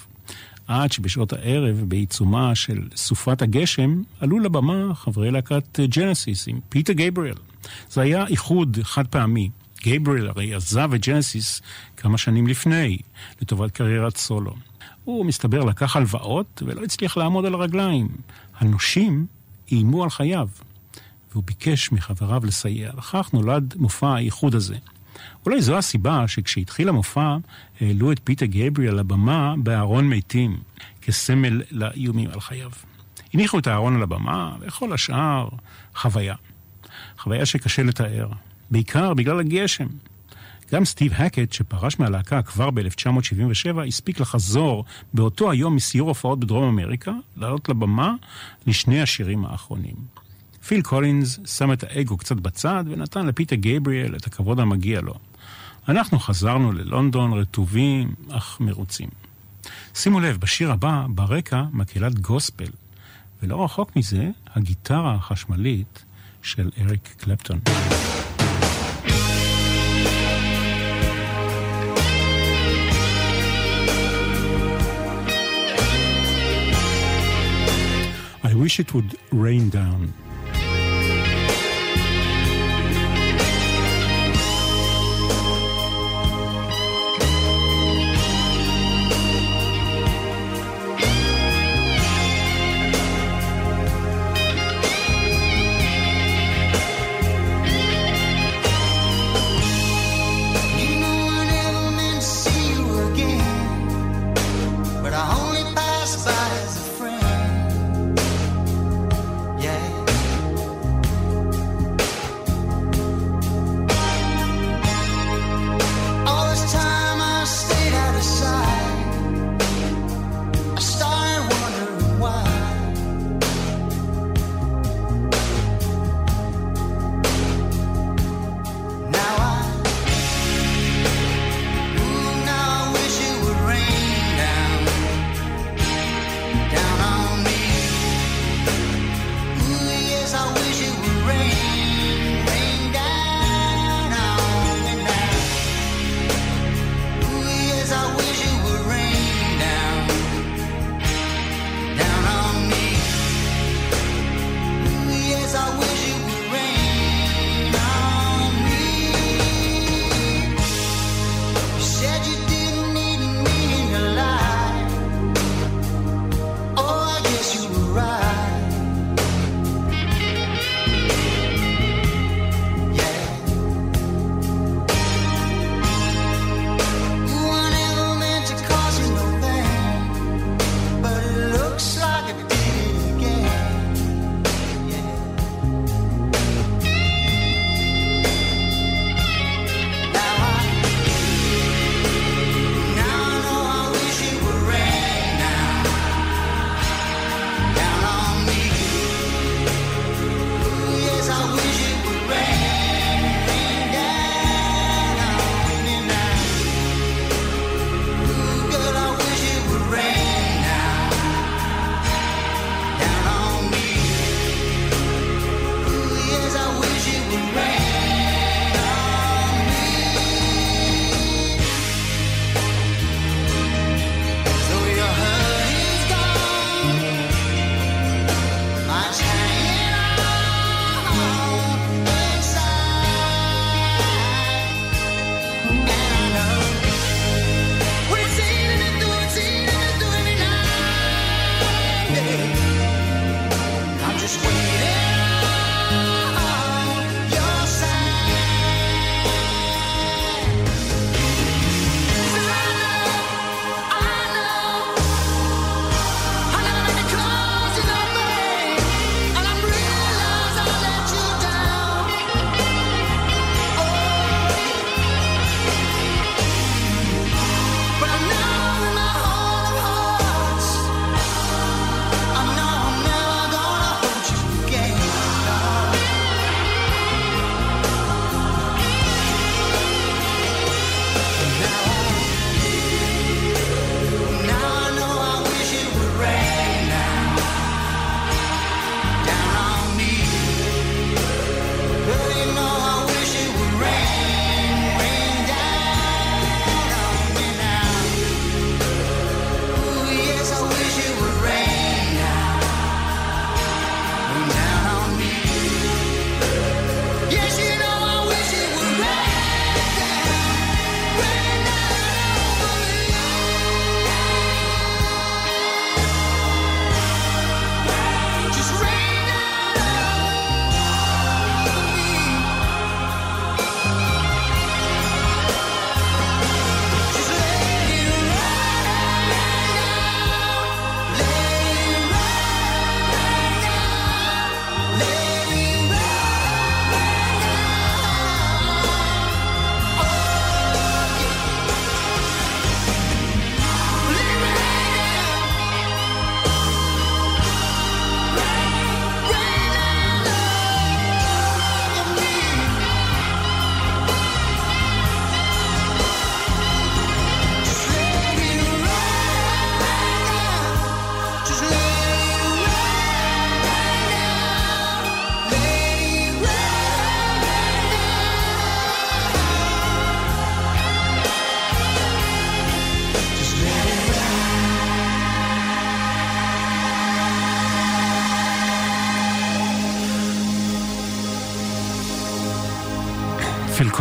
עד 0.71 0.91
שבשעות 0.91 1.33
הערב, 1.33 1.83
בעיצומה 1.87 2.55
של 2.55 2.87
סופת 2.95 3.41
הגשם, 3.41 4.01
עלו 4.19 4.39
לבמה 4.39 4.95
חברי 4.95 5.31
להקת 5.31 5.79
ג'נסיס 5.79 6.47
עם 6.47 6.59
פיטר 6.69 6.93
גייבריאל. 6.93 7.35
זה 7.89 8.01
היה 8.01 8.27
איחוד 8.27 8.77
חד 8.83 9.07
פעמי. 9.07 9.49
גייבריאל 9.81 10.27
הרי 10.27 10.55
עזב 10.55 10.93
את 10.93 11.07
ג'נסיס 11.07 11.61
כמה 11.97 12.17
שנים 12.17 12.47
לפני, 12.47 12.97
לטובת 13.41 13.71
קריירת 13.71 14.17
סולו. 14.17 14.53
הוא 15.03 15.25
מסתבר 15.25 15.63
לקח 15.63 15.95
הלוואות 15.95 16.63
ולא 16.65 16.83
הצליח 16.83 17.17
לעמוד 17.17 17.45
על 17.45 17.53
הרגליים. 17.53 18.07
הנושים 18.57 19.25
איימו 19.71 20.03
על 20.03 20.09
חייו, 20.09 20.47
והוא 21.31 21.43
ביקש 21.43 21.91
מחבריו 21.91 22.45
לסייע. 22.45 22.91
וכך 22.97 23.29
נולד 23.33 23.73
מופע 23.77 24.09
האיחוד 24.09 24.55
הזה. 24.55 24.75
אולי 25.45 25.61
זו 25.61 25.77
הסיבה 25.77 26.27
שכשהתחיל 26.27 26.89
המופע, 26.89 27.37
העלו 27.81 28.11
את 28.11 28.19
פיטר 28.23 28.45
גבריאל 28.45 28.95
לבמה 28.95 29.55
בארון 29.57 30.09
מתים, 30.09 30.59
כסמל 31.01 31.61
לאיומים 31.71 32.29
על 32.29 32.39
חייו. 32.39 32.71
הניחו 33.33 33.59
את 33.59 33.67
הארון 33.67 33.95
על 33.95 34.03
הבמה, 34.03 34.55
וכל 34.59 34.93
השאר, 34.93 35.49
חוויה. 35.95 36.35
חוויה 37.17 37.45
שקשה 37.45 37.83
לתאר, 37.83 38.27
בעיקר 38.71 39.13
בגלל 39.13 39.39
הגשם. 39.39 39.87
גם 40.71 40.85
סטיב 40.85 41.13
הקט, 41.13 41.53
שפרש 41.53 41.99
מהלהקה 41.99 42.41
כבר 42.41 42.69
ב-1977, 42.71 43.81
הספיק 43.87 44.19
לחזור 44.19 44.85
באותו 45.13 45.51
היום 45.51 45.75
מסיור 45.75 46.07
הופעות 46.07 46.39
בדרום 46.39 46.63
אמריקה, 46.63 47.11
לעלות 47.37 47.69
לבמה 47.69 48.13
לשני 48.67 49.01
השירים 49.01 49.45
האחרונים. 49.45 50.20
פיל 50.67 50.81
קולינס 50.81 51.39
שם 51.45 51.73
את 51.73 51.83
האגו 51.83 52.17
קצת 52.17 52.35
בצד 52.35 52.83
ונתן 52.87 53.25
לפיטר 53.25 53.55
גייבריאל 53.55 54.15
את 54.15 54.27
הכבוד 54.27 54.59
המגיע 54.59 55.01
לו. 55.01 55.13
אנחנו 55.89 56.19
חזרנו 56.19 56.71
ללונדון 56.71 57.33
רטובים 57.33 58.15
אך 58.31 58.57
מרוצים. 58.59 59.09
שימו 59.95 60.19
לב, 60.19 60.37
בשיר 60.37 60.71
הבא, 60.71 61.05
ברקע, 61.09 61.63
מקהלת 61.71 62.19
גוספל, 62.19 62.69
ולא 63.43 63.63
רחוק 63.63 63.95
מזה, 63.95 64.29
הגיטרה 64.55 65.13
החשמלית 65.15 66.05
של 66.41 66.69
אריק 66.81 67.15
קלפטון. 67.17 67.59
I 78.43 78.53
wish 78.53 78.79
it 78.79 78.93
would 78.93 79.11
rain 79.31 79.69
down. 79.69 80.30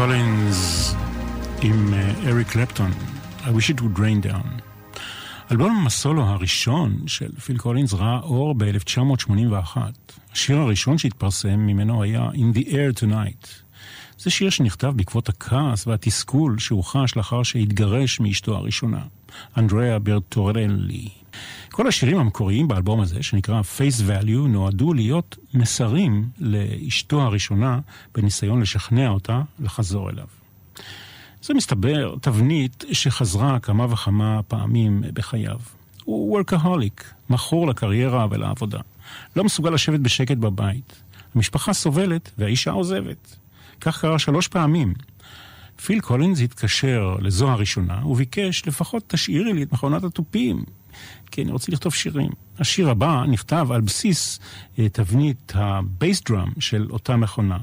קולינס 0.00 0.94
עם 1.62 1.94
אריק 2.26 2.48
קלפטון, 2.48 2.90
I 3.40 3.46
wish 3.46 3.74
it 3.74 3.80
would 3.80 3.98
rain 3.98 4.26
down. 4.26 4.62
אלבום 5.50 5.86
הסולו 5.86 6.22
הראשון 6.22 6.96
של 7.06 7.32
פיל 7.32 7.58
קולינס 7.58 7.94
ראה 7.94 8.20
אור 8.20 8.54
ב-1981. 8.54 9.76
השיר 10.32 10.56
הראשון 10.56 10.98
שהתפרסם 10.98 11.58
ממנו 11.58 12.02
היה 12.02 12.28
In 12.34 12.56
the 12.56 12.66
Air 12.66 13.02
Tonight. 13.02 13.48
זה 14.18 14.30
שיר 14.30 14.50
שנכתב 14.50 14.92
בעקבות 14.96 15.28
הכעס 15.28 15.86
והתסכול 15.86 16.58
שהוא 16.58 16.84
חש 16.84 17.16
לאחר 17.16 17.42
שהתגרש 17.42 18.20
מאשתו 18.20 18.56
הראשונה, 18.56 19.02
אנדריאה 19.56 19.98
ברטורלי. 19.98 21.08
כל 21.70 21.86
השירים 21.86 22.18
המקוריים 22.18 22.68
באלבום 22.68 23.00
הזה, 23.00 23.22
שנקרא 23.22 23.60
Face 23.60 24.00
Value, 24.08 24.48
נועדו 24.48 24.92
להיות 24.92 25.36
מסרים 25.54 26.28
לאשתו 26.38 27.22
הראשונה 27.22 27.80
בניסיון 28.14 28.60
לשכנע 28.60 29.08
אותה 29.08 29.42
לחזור 29.58 30.10
אליו. 30.10 30.26
זה 31.42 31.54
מסתבר 31.54 32.14
תבנית 32.20 32.84
שחזרה 32.92 33.58
כמה 33.58 33.92
וכמה 33.92 34.42
פעמים 34.42 35.02
בחייו. 35.14 35.58
הוא 36.04 36.30
וורקהוליק, 36.30 37.12
מכור 37.30 37.66
לקריירה 37.66 38.26
ולעבודה. 38.30 38.78
לא 39.36 39.44
מסוגל 39.44 39.70
לשבת 39.70 40.00
בשקט 40.00 40.36
בבית. 40.36 41.02
המשפחה 41.34 41.72
סובלת 41.72 42.30
והאישה 42.38 42.70
עוזבת. 42.70 43.36
כך 43.80 44.00
קרה 44.00 44.18
שלוש 44.18 44.48
פעמים. 44.48 44.94
פיל 45.84 46.00
קולינס 46.00 46.40
התקשר 46.40 47.16
לזו 47.20 47.50
הראשונה 47.50 48.06
וביקש 48.06 48.66
לפחות 48.66 49.04
תשאירי 49.06 49.52
לי 49.52 49.62
את 49.62 49.72
מכונת 49.72 50.04
התופים, 50.04 50.64
כי 51.30 51.42
אני 51.42 51.52
רוצה 51.52 51.72
לכתוב 51.72 51.94
שירים. 51.94 52.30
השיר 52.58 52.90
הבא 52.90 53.24
נכתב 53.28 53.68
על 53.72 53.80
בסיס 53.80 54.40
אה, 54.78 54.88
תבנית 54.88 55.52
ה 55.54 55.68
bass 55.68 56.22
drum 56.22 56.48
של 56.58 56.86
אותה 56.90 57.16
מכונה. 57.16 57.58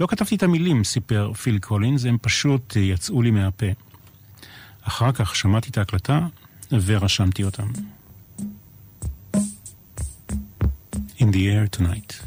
לא 0.00 0.06
כתבתי 0.06 0.34
את 0.34 0.42
המילים, 0.42 0.84
סיפר 0.84 1.32
פיל 1.32 1.58
קולינס, 1.58 2.04
הם 2.04 2.16
פשוט 2.22 2.76
אה, 2.76 2.82
יצאו 2.82 3.22
לי 3.22 3.30
מהפה. 3.30 3.66
אחר 4.82 5.12
כך 5.12 5.36
שמעתי 5.36 5.70
את 5.70 5.78
ההקלטה 5.78 6.26
ורשמתי 6.72 7.44
אותם. 7.44 7.68
In 11.18 11.32
the 11.32 11.44
air 11.52 11.78
tonight. 11.78 12.26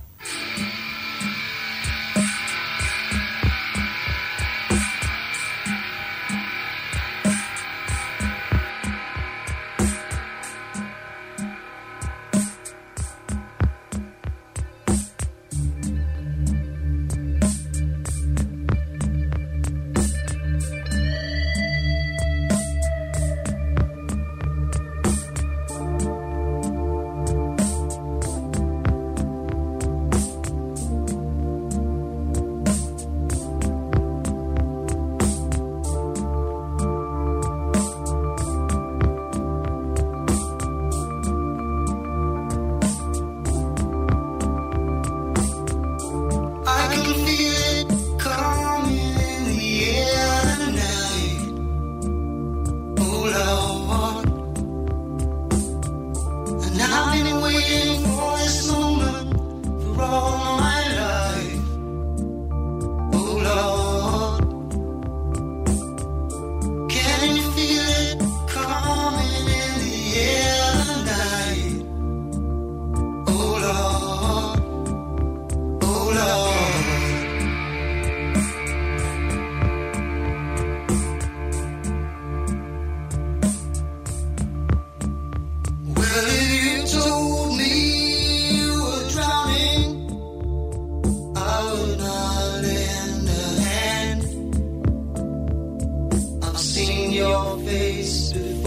your 97.14 97.59
face 97.59 98.62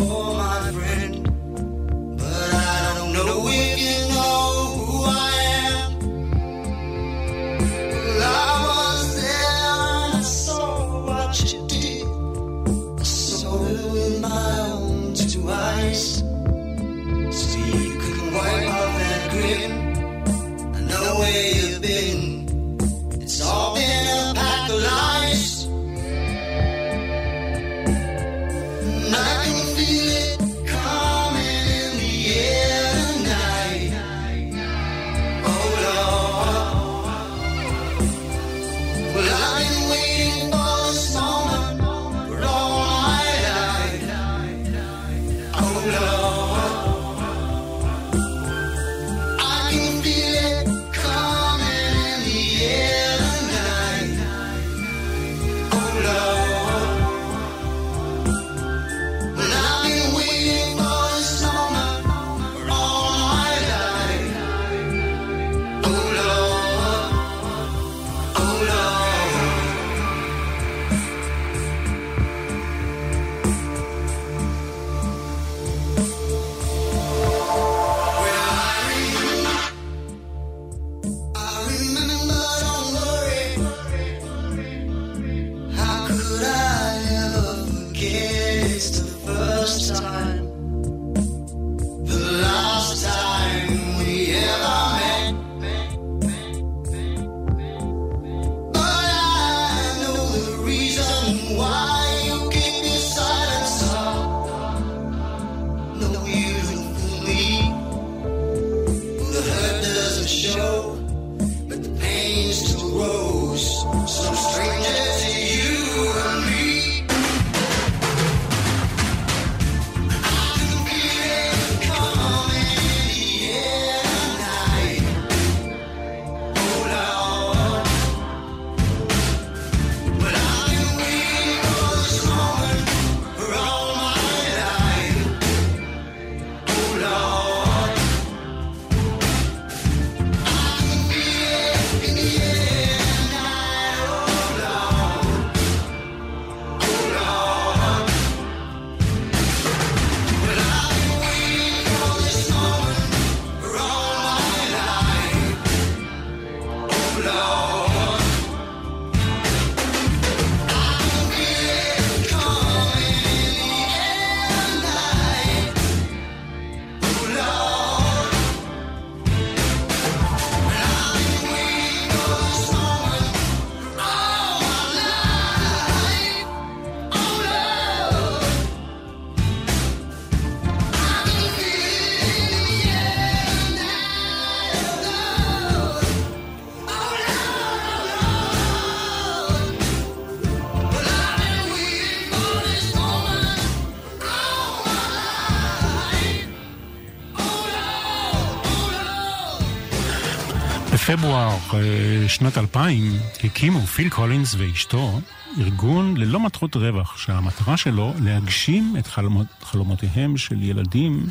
בפברואר 201.37 201.83
אה, 201.83 202.29
שנת 202.29 202.59
2000 202.59 203.13
הקימו 203.45 203.81
פיל 203.81 204.09
קולינס 204.09 204.55
ואשתו 204.59 205.21
ארגון 205.61 206.17
ללא 206.17 206.41
מטרות 206.41 206.77
רווח, 206.77 207.17
שהמטרה 207.19 207.77
שלו 207.77 208.15
להגשים 208.21 208.97
את 208.99 209.07
חלומות, 209.07 209.47
חלומותיהם 209.63 210.37
של 210.37 210.63
ילדים 210.63 211.27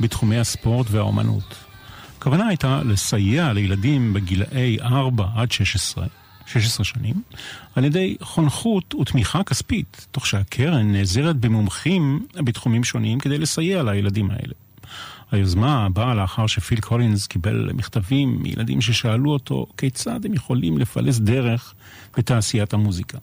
בתחומי 0.00 0.38
הספורט 0.38 0.86
והאומנות. 0.90 1.54
הכוונה 2.18 2.46
הייתה 2.46 2.80
לסייע 2.84 3.52
לילדים 3.52 4.12
בגילאי 4.12 4.78
4 4.80 5.26
עד 5.36 5.52
16, 5.52 6.06
16 6.46 6.84
שנים, 6.84 7.22
על 7.74 7.84
ידי 7.84 8.16
חונכות 8.22 8.94
ותמיכה 8.94 9.42
כספית, 9.42 10.06
תוך 10.10 10.26
שהקרן 10.26 10.92
נעזרת 10.92 11.36
במומחים 11.36 12.26
בתחומים 12.34 12.84
שונים 12.84 13.18
כדי 13.18 13.38
לסייע 13.38 13.82
לילדים 13.82 14.30
האלה. 14.30 14.67
היוזמה 15.30 15.88
באה 15.88 16.14
לאחר 16.14 16.46
שפיל 16.46 16.80
קולינס 16.80 17.26
קיבל 17.26 17.70
מכתבים 17.74 18.42
מילדים 18.42 18.80
ששאלו 18.80 19.30
אותו 19.32 19.66
כיצד 19.76 20.24
הם 20.24 20.34
יכולים 20.34 20.78
לפלס 20.78 21.18
דרך 21.18 21.74
בתעשיית 22.16 22.74
המוזיקה. 22.74 23.18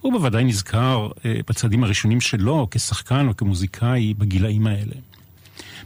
הוא 0.00 0.12
בוודאי 0.12 0.44
נזכר 0.44 1.08
אה, 1.24 1.40
בצעדים 1.48 1.84
הראשונים 1.84 2.20
שלו 2.20 2.68
כשחקן 2.70 3.28
או 3.28 3.36
כמוזיקאי 3.36 4.14
בגילאים 4.14 4.66
האלה. 4.66 4.94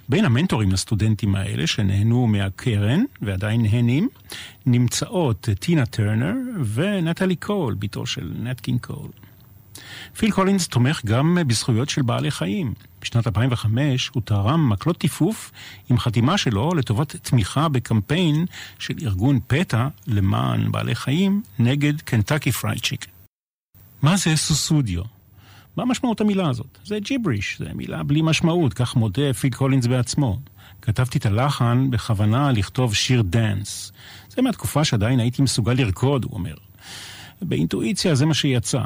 בין 0.08 0.24
המנטורים 0.24 0.72
לסטודנטים 0.72 1.34
האלה, 1.34 1.66
שנהנו 1.66 2.26
מהקרן 2.26 3.04
ועדיין 3.22 3.62
נהנים, 3.62 4.08
נמצאות 4.66 5.48
טינה 5.60 5.86
טרנר 5.86 6.32
ונטלי 6.74 7.36
קול, 7.36 7.74
בתו 7.78 8.06
של 8.06 8.32
נט 8.42 8.54
קינג 8.54 8.78
קול. 8.78 9.08
פיל 10.18 10.30
קולינס 10.30 10.68
תומך 10.68 11.04
גם 11.04 11.38
בזכויות 11.46 11.88
של 11.88 12.02
בעלי 12.02 12.30
חיים. 12.30 12.74
בשנת 13.02 13.26
2005 13.26 14.10
הוא 14.14 14.22
תרם 14.24 14.68
מקלות 14.68 14.98
טיפוף 14.98 15.52
עם 15.90 15.98
חתימה 15.98 16.38
שלו 16.38 16.74
לטובת 16.74 17.16
תמיכה 17.16 17.68
בקמפיין 17.68 18.46
של 18.78 18.94
ארגון 19.02 19.40
PETA 19.46 19.88
למען 20.06 20.72
בעלי 20.72 20.94
חיים 20.94 21.42
נגד 21.58 22.00
Kentucky 22.00 22.52
Fried 22.52 22.78
Chicken. 22.82 23.06
מה 24.02 24.16
זה 24.16 24.36
סוסודיו? 24.36 25.02
מה 25.76 25.84
משמעות 25.84 26.20
המילה 26.20 26.48
הזאת? 26.48 26.78
זה 26.84 26.98
ג'יבריש, 27.00 27.58
זה 27.58 27.70
מילה 27.74 28.02
בלי 28.02 28.22
משמעות, 28.22 28.74
כך 28.74 28.96
מודה 28.96 29.32
פיל 29.32 29.54
קולינס 29.54 29.86
בעצמו. 29.86 30.38
כתבתי 30.82 31.18
את 31.18 31.26
הלחן 31.26 31.90
בכוונה 31.90 32.52
לכתוב 32.52 32.94
שיר 32.94 33.22
דאנס. 33.22 33.92
זה 34.28 34.42
מהתקופה 34.42 34.84
שעדיין 34.84 35.20
הייתי 35.20 35.42
מסוגל 35.42 35.72
לרקוד, 35.72 36.24
הוא 36.24 36.32
אומר. 36.32 36.54
באינטואיציה 37.42 38.14
זה 38.14 38.26
מה 38.26 38.34
שיצא, 38.34 38.78
אה, 38.78 38.84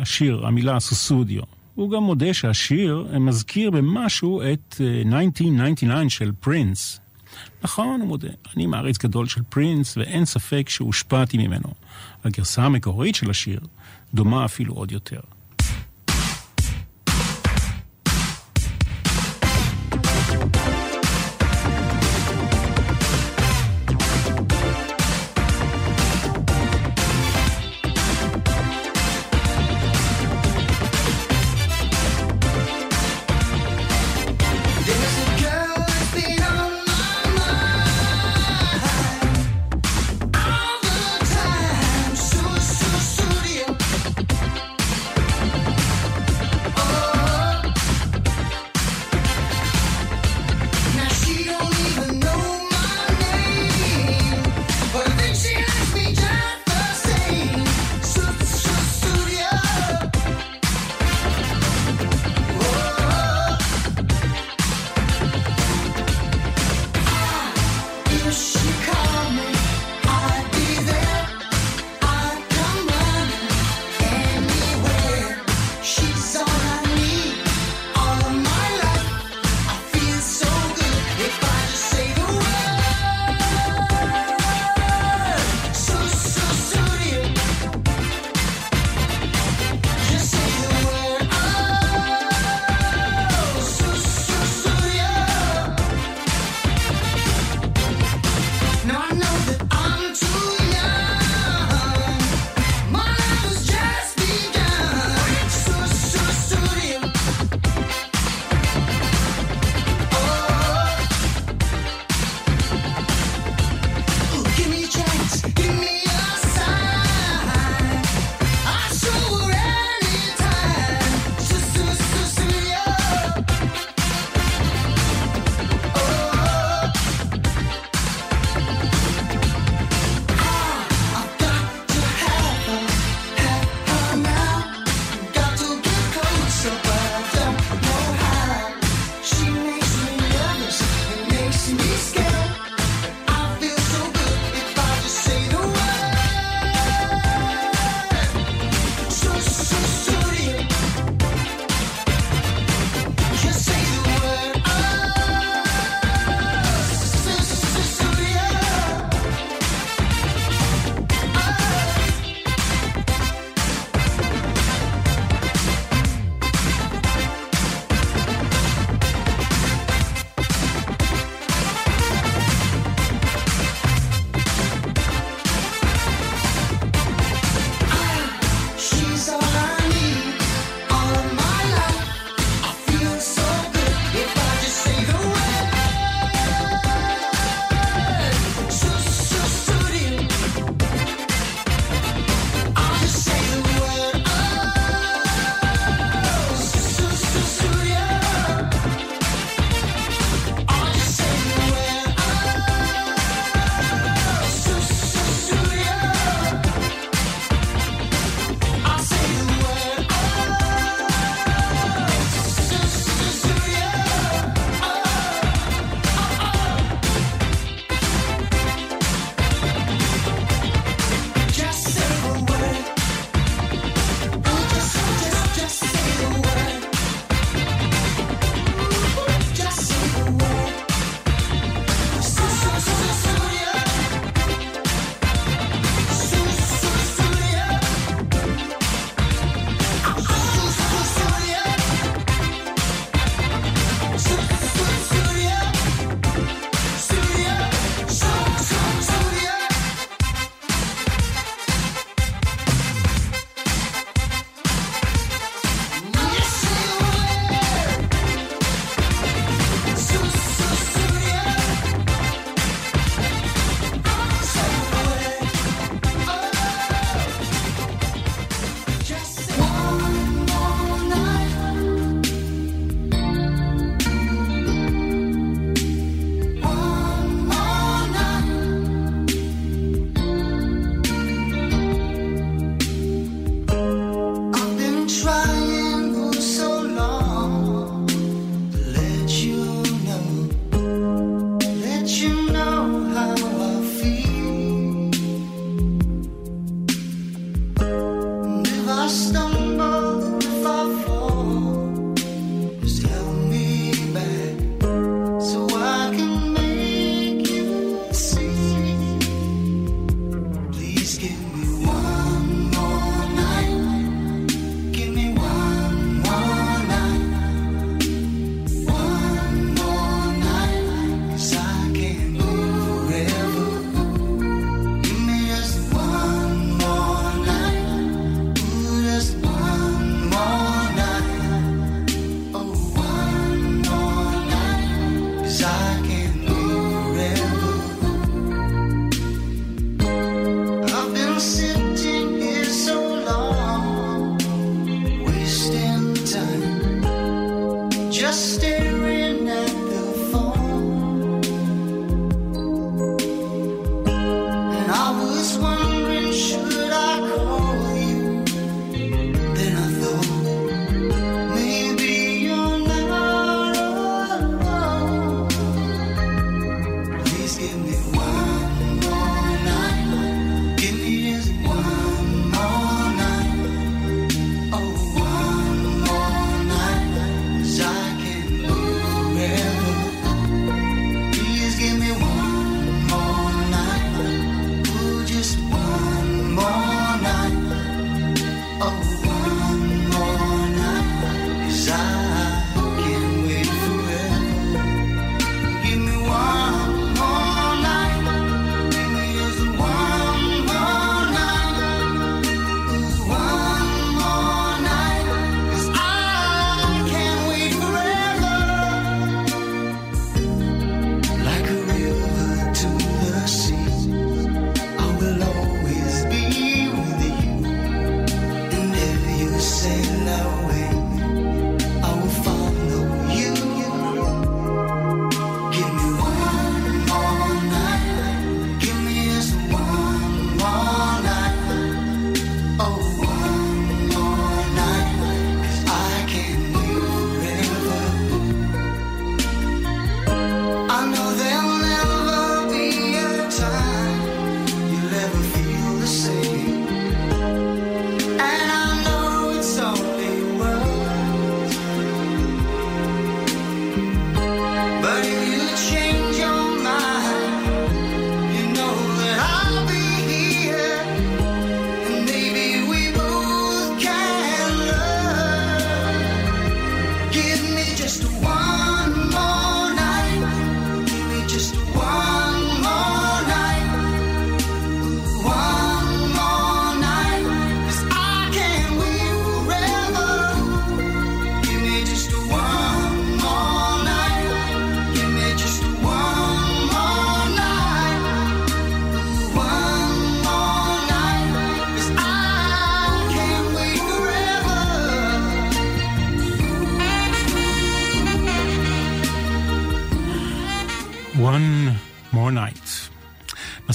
השיר, 0.00 0.46
המילה 0.46 0.80
סוסודיו. 0.80 1.42
הוא 1.76 1.90
גם 1.90 2.02
מודה 2.02 2.34
שהשיר 2.34 3.06
מזכיר 3.20 3.70
במשהו 3.70 4.42
את 4.42 4.80
1999 4.80 5.92
אה, 5.92 6.10
של 6.10 6.32
פרינס. 6.40 7.00
נכון, 7.62 8.00
הוא 8.00 8.08
מודה, 8.08 8.28
אני 8.56 8.66
מעריץ 8.66 8.98
גדול 8.98 9.26
של 9.26 9.42
פרינס, 9.48 9.96
ואין 9.96 10.24
ספק 10.24 10.68
שהושפעתי 10.68 11.38
ממנו. 11.38 11.68
הגרסה 12.24 12.62
המקורית 12.62 13.14
של 13.14 13.30
השיר 13.30 13.60
דומה 14.14 14.44
אפילו 14.44 14.74
עוד 14.74 14.92
יותר. 14.92 15.20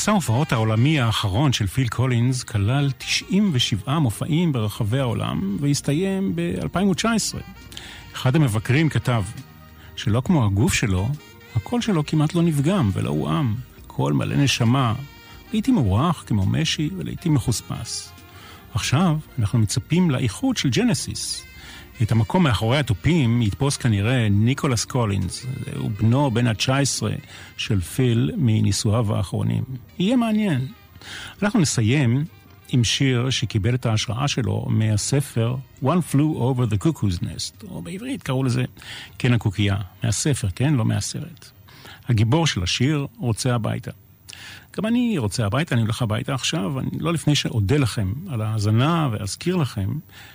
מסע 0.01 0.11
ההופעות 0.11 0.51
העולמי 0.51 0.99
האחרון 0.99 1.53
של 1.53 1.67
פיל 1.67 1.87
קולינס 1.87 2.43
כלל 2.43 2.91
97 2.97 3.99
מופעים 3.99 4.51
ברחבי 4.51 4.99
העולם 4.99 5.57
והסתיים 5.59 6.31
ב-2019. 6.35 7.37
אחד 8.13 8.35
המבקרים 8.35 8.89
כתב 8.89 9.23
שלא 9.95 10.21
כמו 10.25 10.45
הגוף 10.45 10.73
שלו, 10.73 11.09
הקול 11.55 11.81
שלו 11.81 12.05
כמעט 12.05 12.33
לא 12.33 12.41
נפגם 12.41 12.91
ולא 12.93 13.09
הועם. 13.09 13.55
קול 13.87 14.13
מלא 14.13 14.35
נשמה, 14.35 14.93
לעיתים 15.53 15.75
הוא 15.75 15.99
רך 15.99 16.23
כמו 16.27 16.45
משי 16.45 16.89
ולעיתים 16.97 17.33
מחוספס. 17.33 18.11
עכשיו 18.73 19.17
אנחנו 19.39 19.59
מצפים 19.59 20.11
לאיחוד 20.11 20.57
של 20.57 20.69
ג'נסיס. 20.69 21.43
את 22.01 22.11
המקום 22.11 22.43
מאחורי 22.43 22.77
התופים 22.77 23.41
יתפוס 23.41 23.77
כנראה 23.77 24.29
ניקולס 24.29 24.85
קולינס, 24.85 25.45
הוא 25.75 25.91
בנו 25.99 26.31
בן 26.31 26.47
ה-19 26.47 27.03
של 27.57 27.81
פיל 27.81 28.31
מנישואיו 28.37 29.15
האחרונים. 29.15 29.63
יהיה 29.99 30.15
מעניין. 30.15 30.67
אנחנו 31.41 31.59
נסיים 31.59 32.25
עם 32.69 32.83
שיר 32.83 33.29
שקיבל 33.29 33.75
את 33.75 33.85
ההשראה 33.85 34.27
שלו 34.27 34.65
מהספר 34.69 35.55
One 35.83 36.13
Flew 36.13 36.37
Over 36.37 36.73
the 36.73 36.85
Cuckoo's 36.85 37.23
Nest, 37.23 37.67
או 37.69 37.81
בעברית 37.81 38.23
קראו 38.23 38.43
לזה 38.43 38.63
כן 39.17 39.33
הקוקייה, 39.33 39.77
מהספר, 40.03 40.47
כן? 40.55 40.73
לא 40.73 40.85
מהסרט. 40.85 41.49
הגיבור 42.09 42.47
של 42.47 42.63
השיר 42.63 43.07
רוצה 43.17 43.55
הביתה. 43.55 43.91
גם 44.77 44.85
אני 44.85 45.17
רוצה 45.17 45.45
הביתה, 45.45 45.75
אני 45.75 45.81
הולך 45.81 46.01
הביתה 46.01 46.33
עכשיו, 46.33 46.79
אני, 46.79 46.89
לא 46.99 47.13
לפני 47.13 47.35
שאודה 47.35 47.77
לכם 47.77 48.13
על 48.29 48.41
ההאזנה 48.41 49.09
ואזכיר 49.11 49.55
לכם 49.55 49.89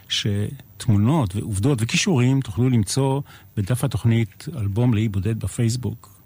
שתמונות 0.08 1.36
ועובדות 1.36 1.78
וכישורים 1.82 2.40
תוכלו 2.40 2.68
למצוא 2.68 3.20
בדף 3.56 3.84
התוכנית 3.84 4.48
אלבום 4.56 4.94
לאי 4.94 5.08
בודד 5.08 5.40
בפייסבוק. 5.40 6.20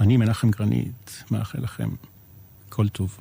אני 0.00 0.16
מנחם 0.16 0.50
גרנית, 0.50 1.24
מאחל 1.30 1.62
לכם 1.62 1.88
כל 2.68 2.88
טוב. 2.88 3.18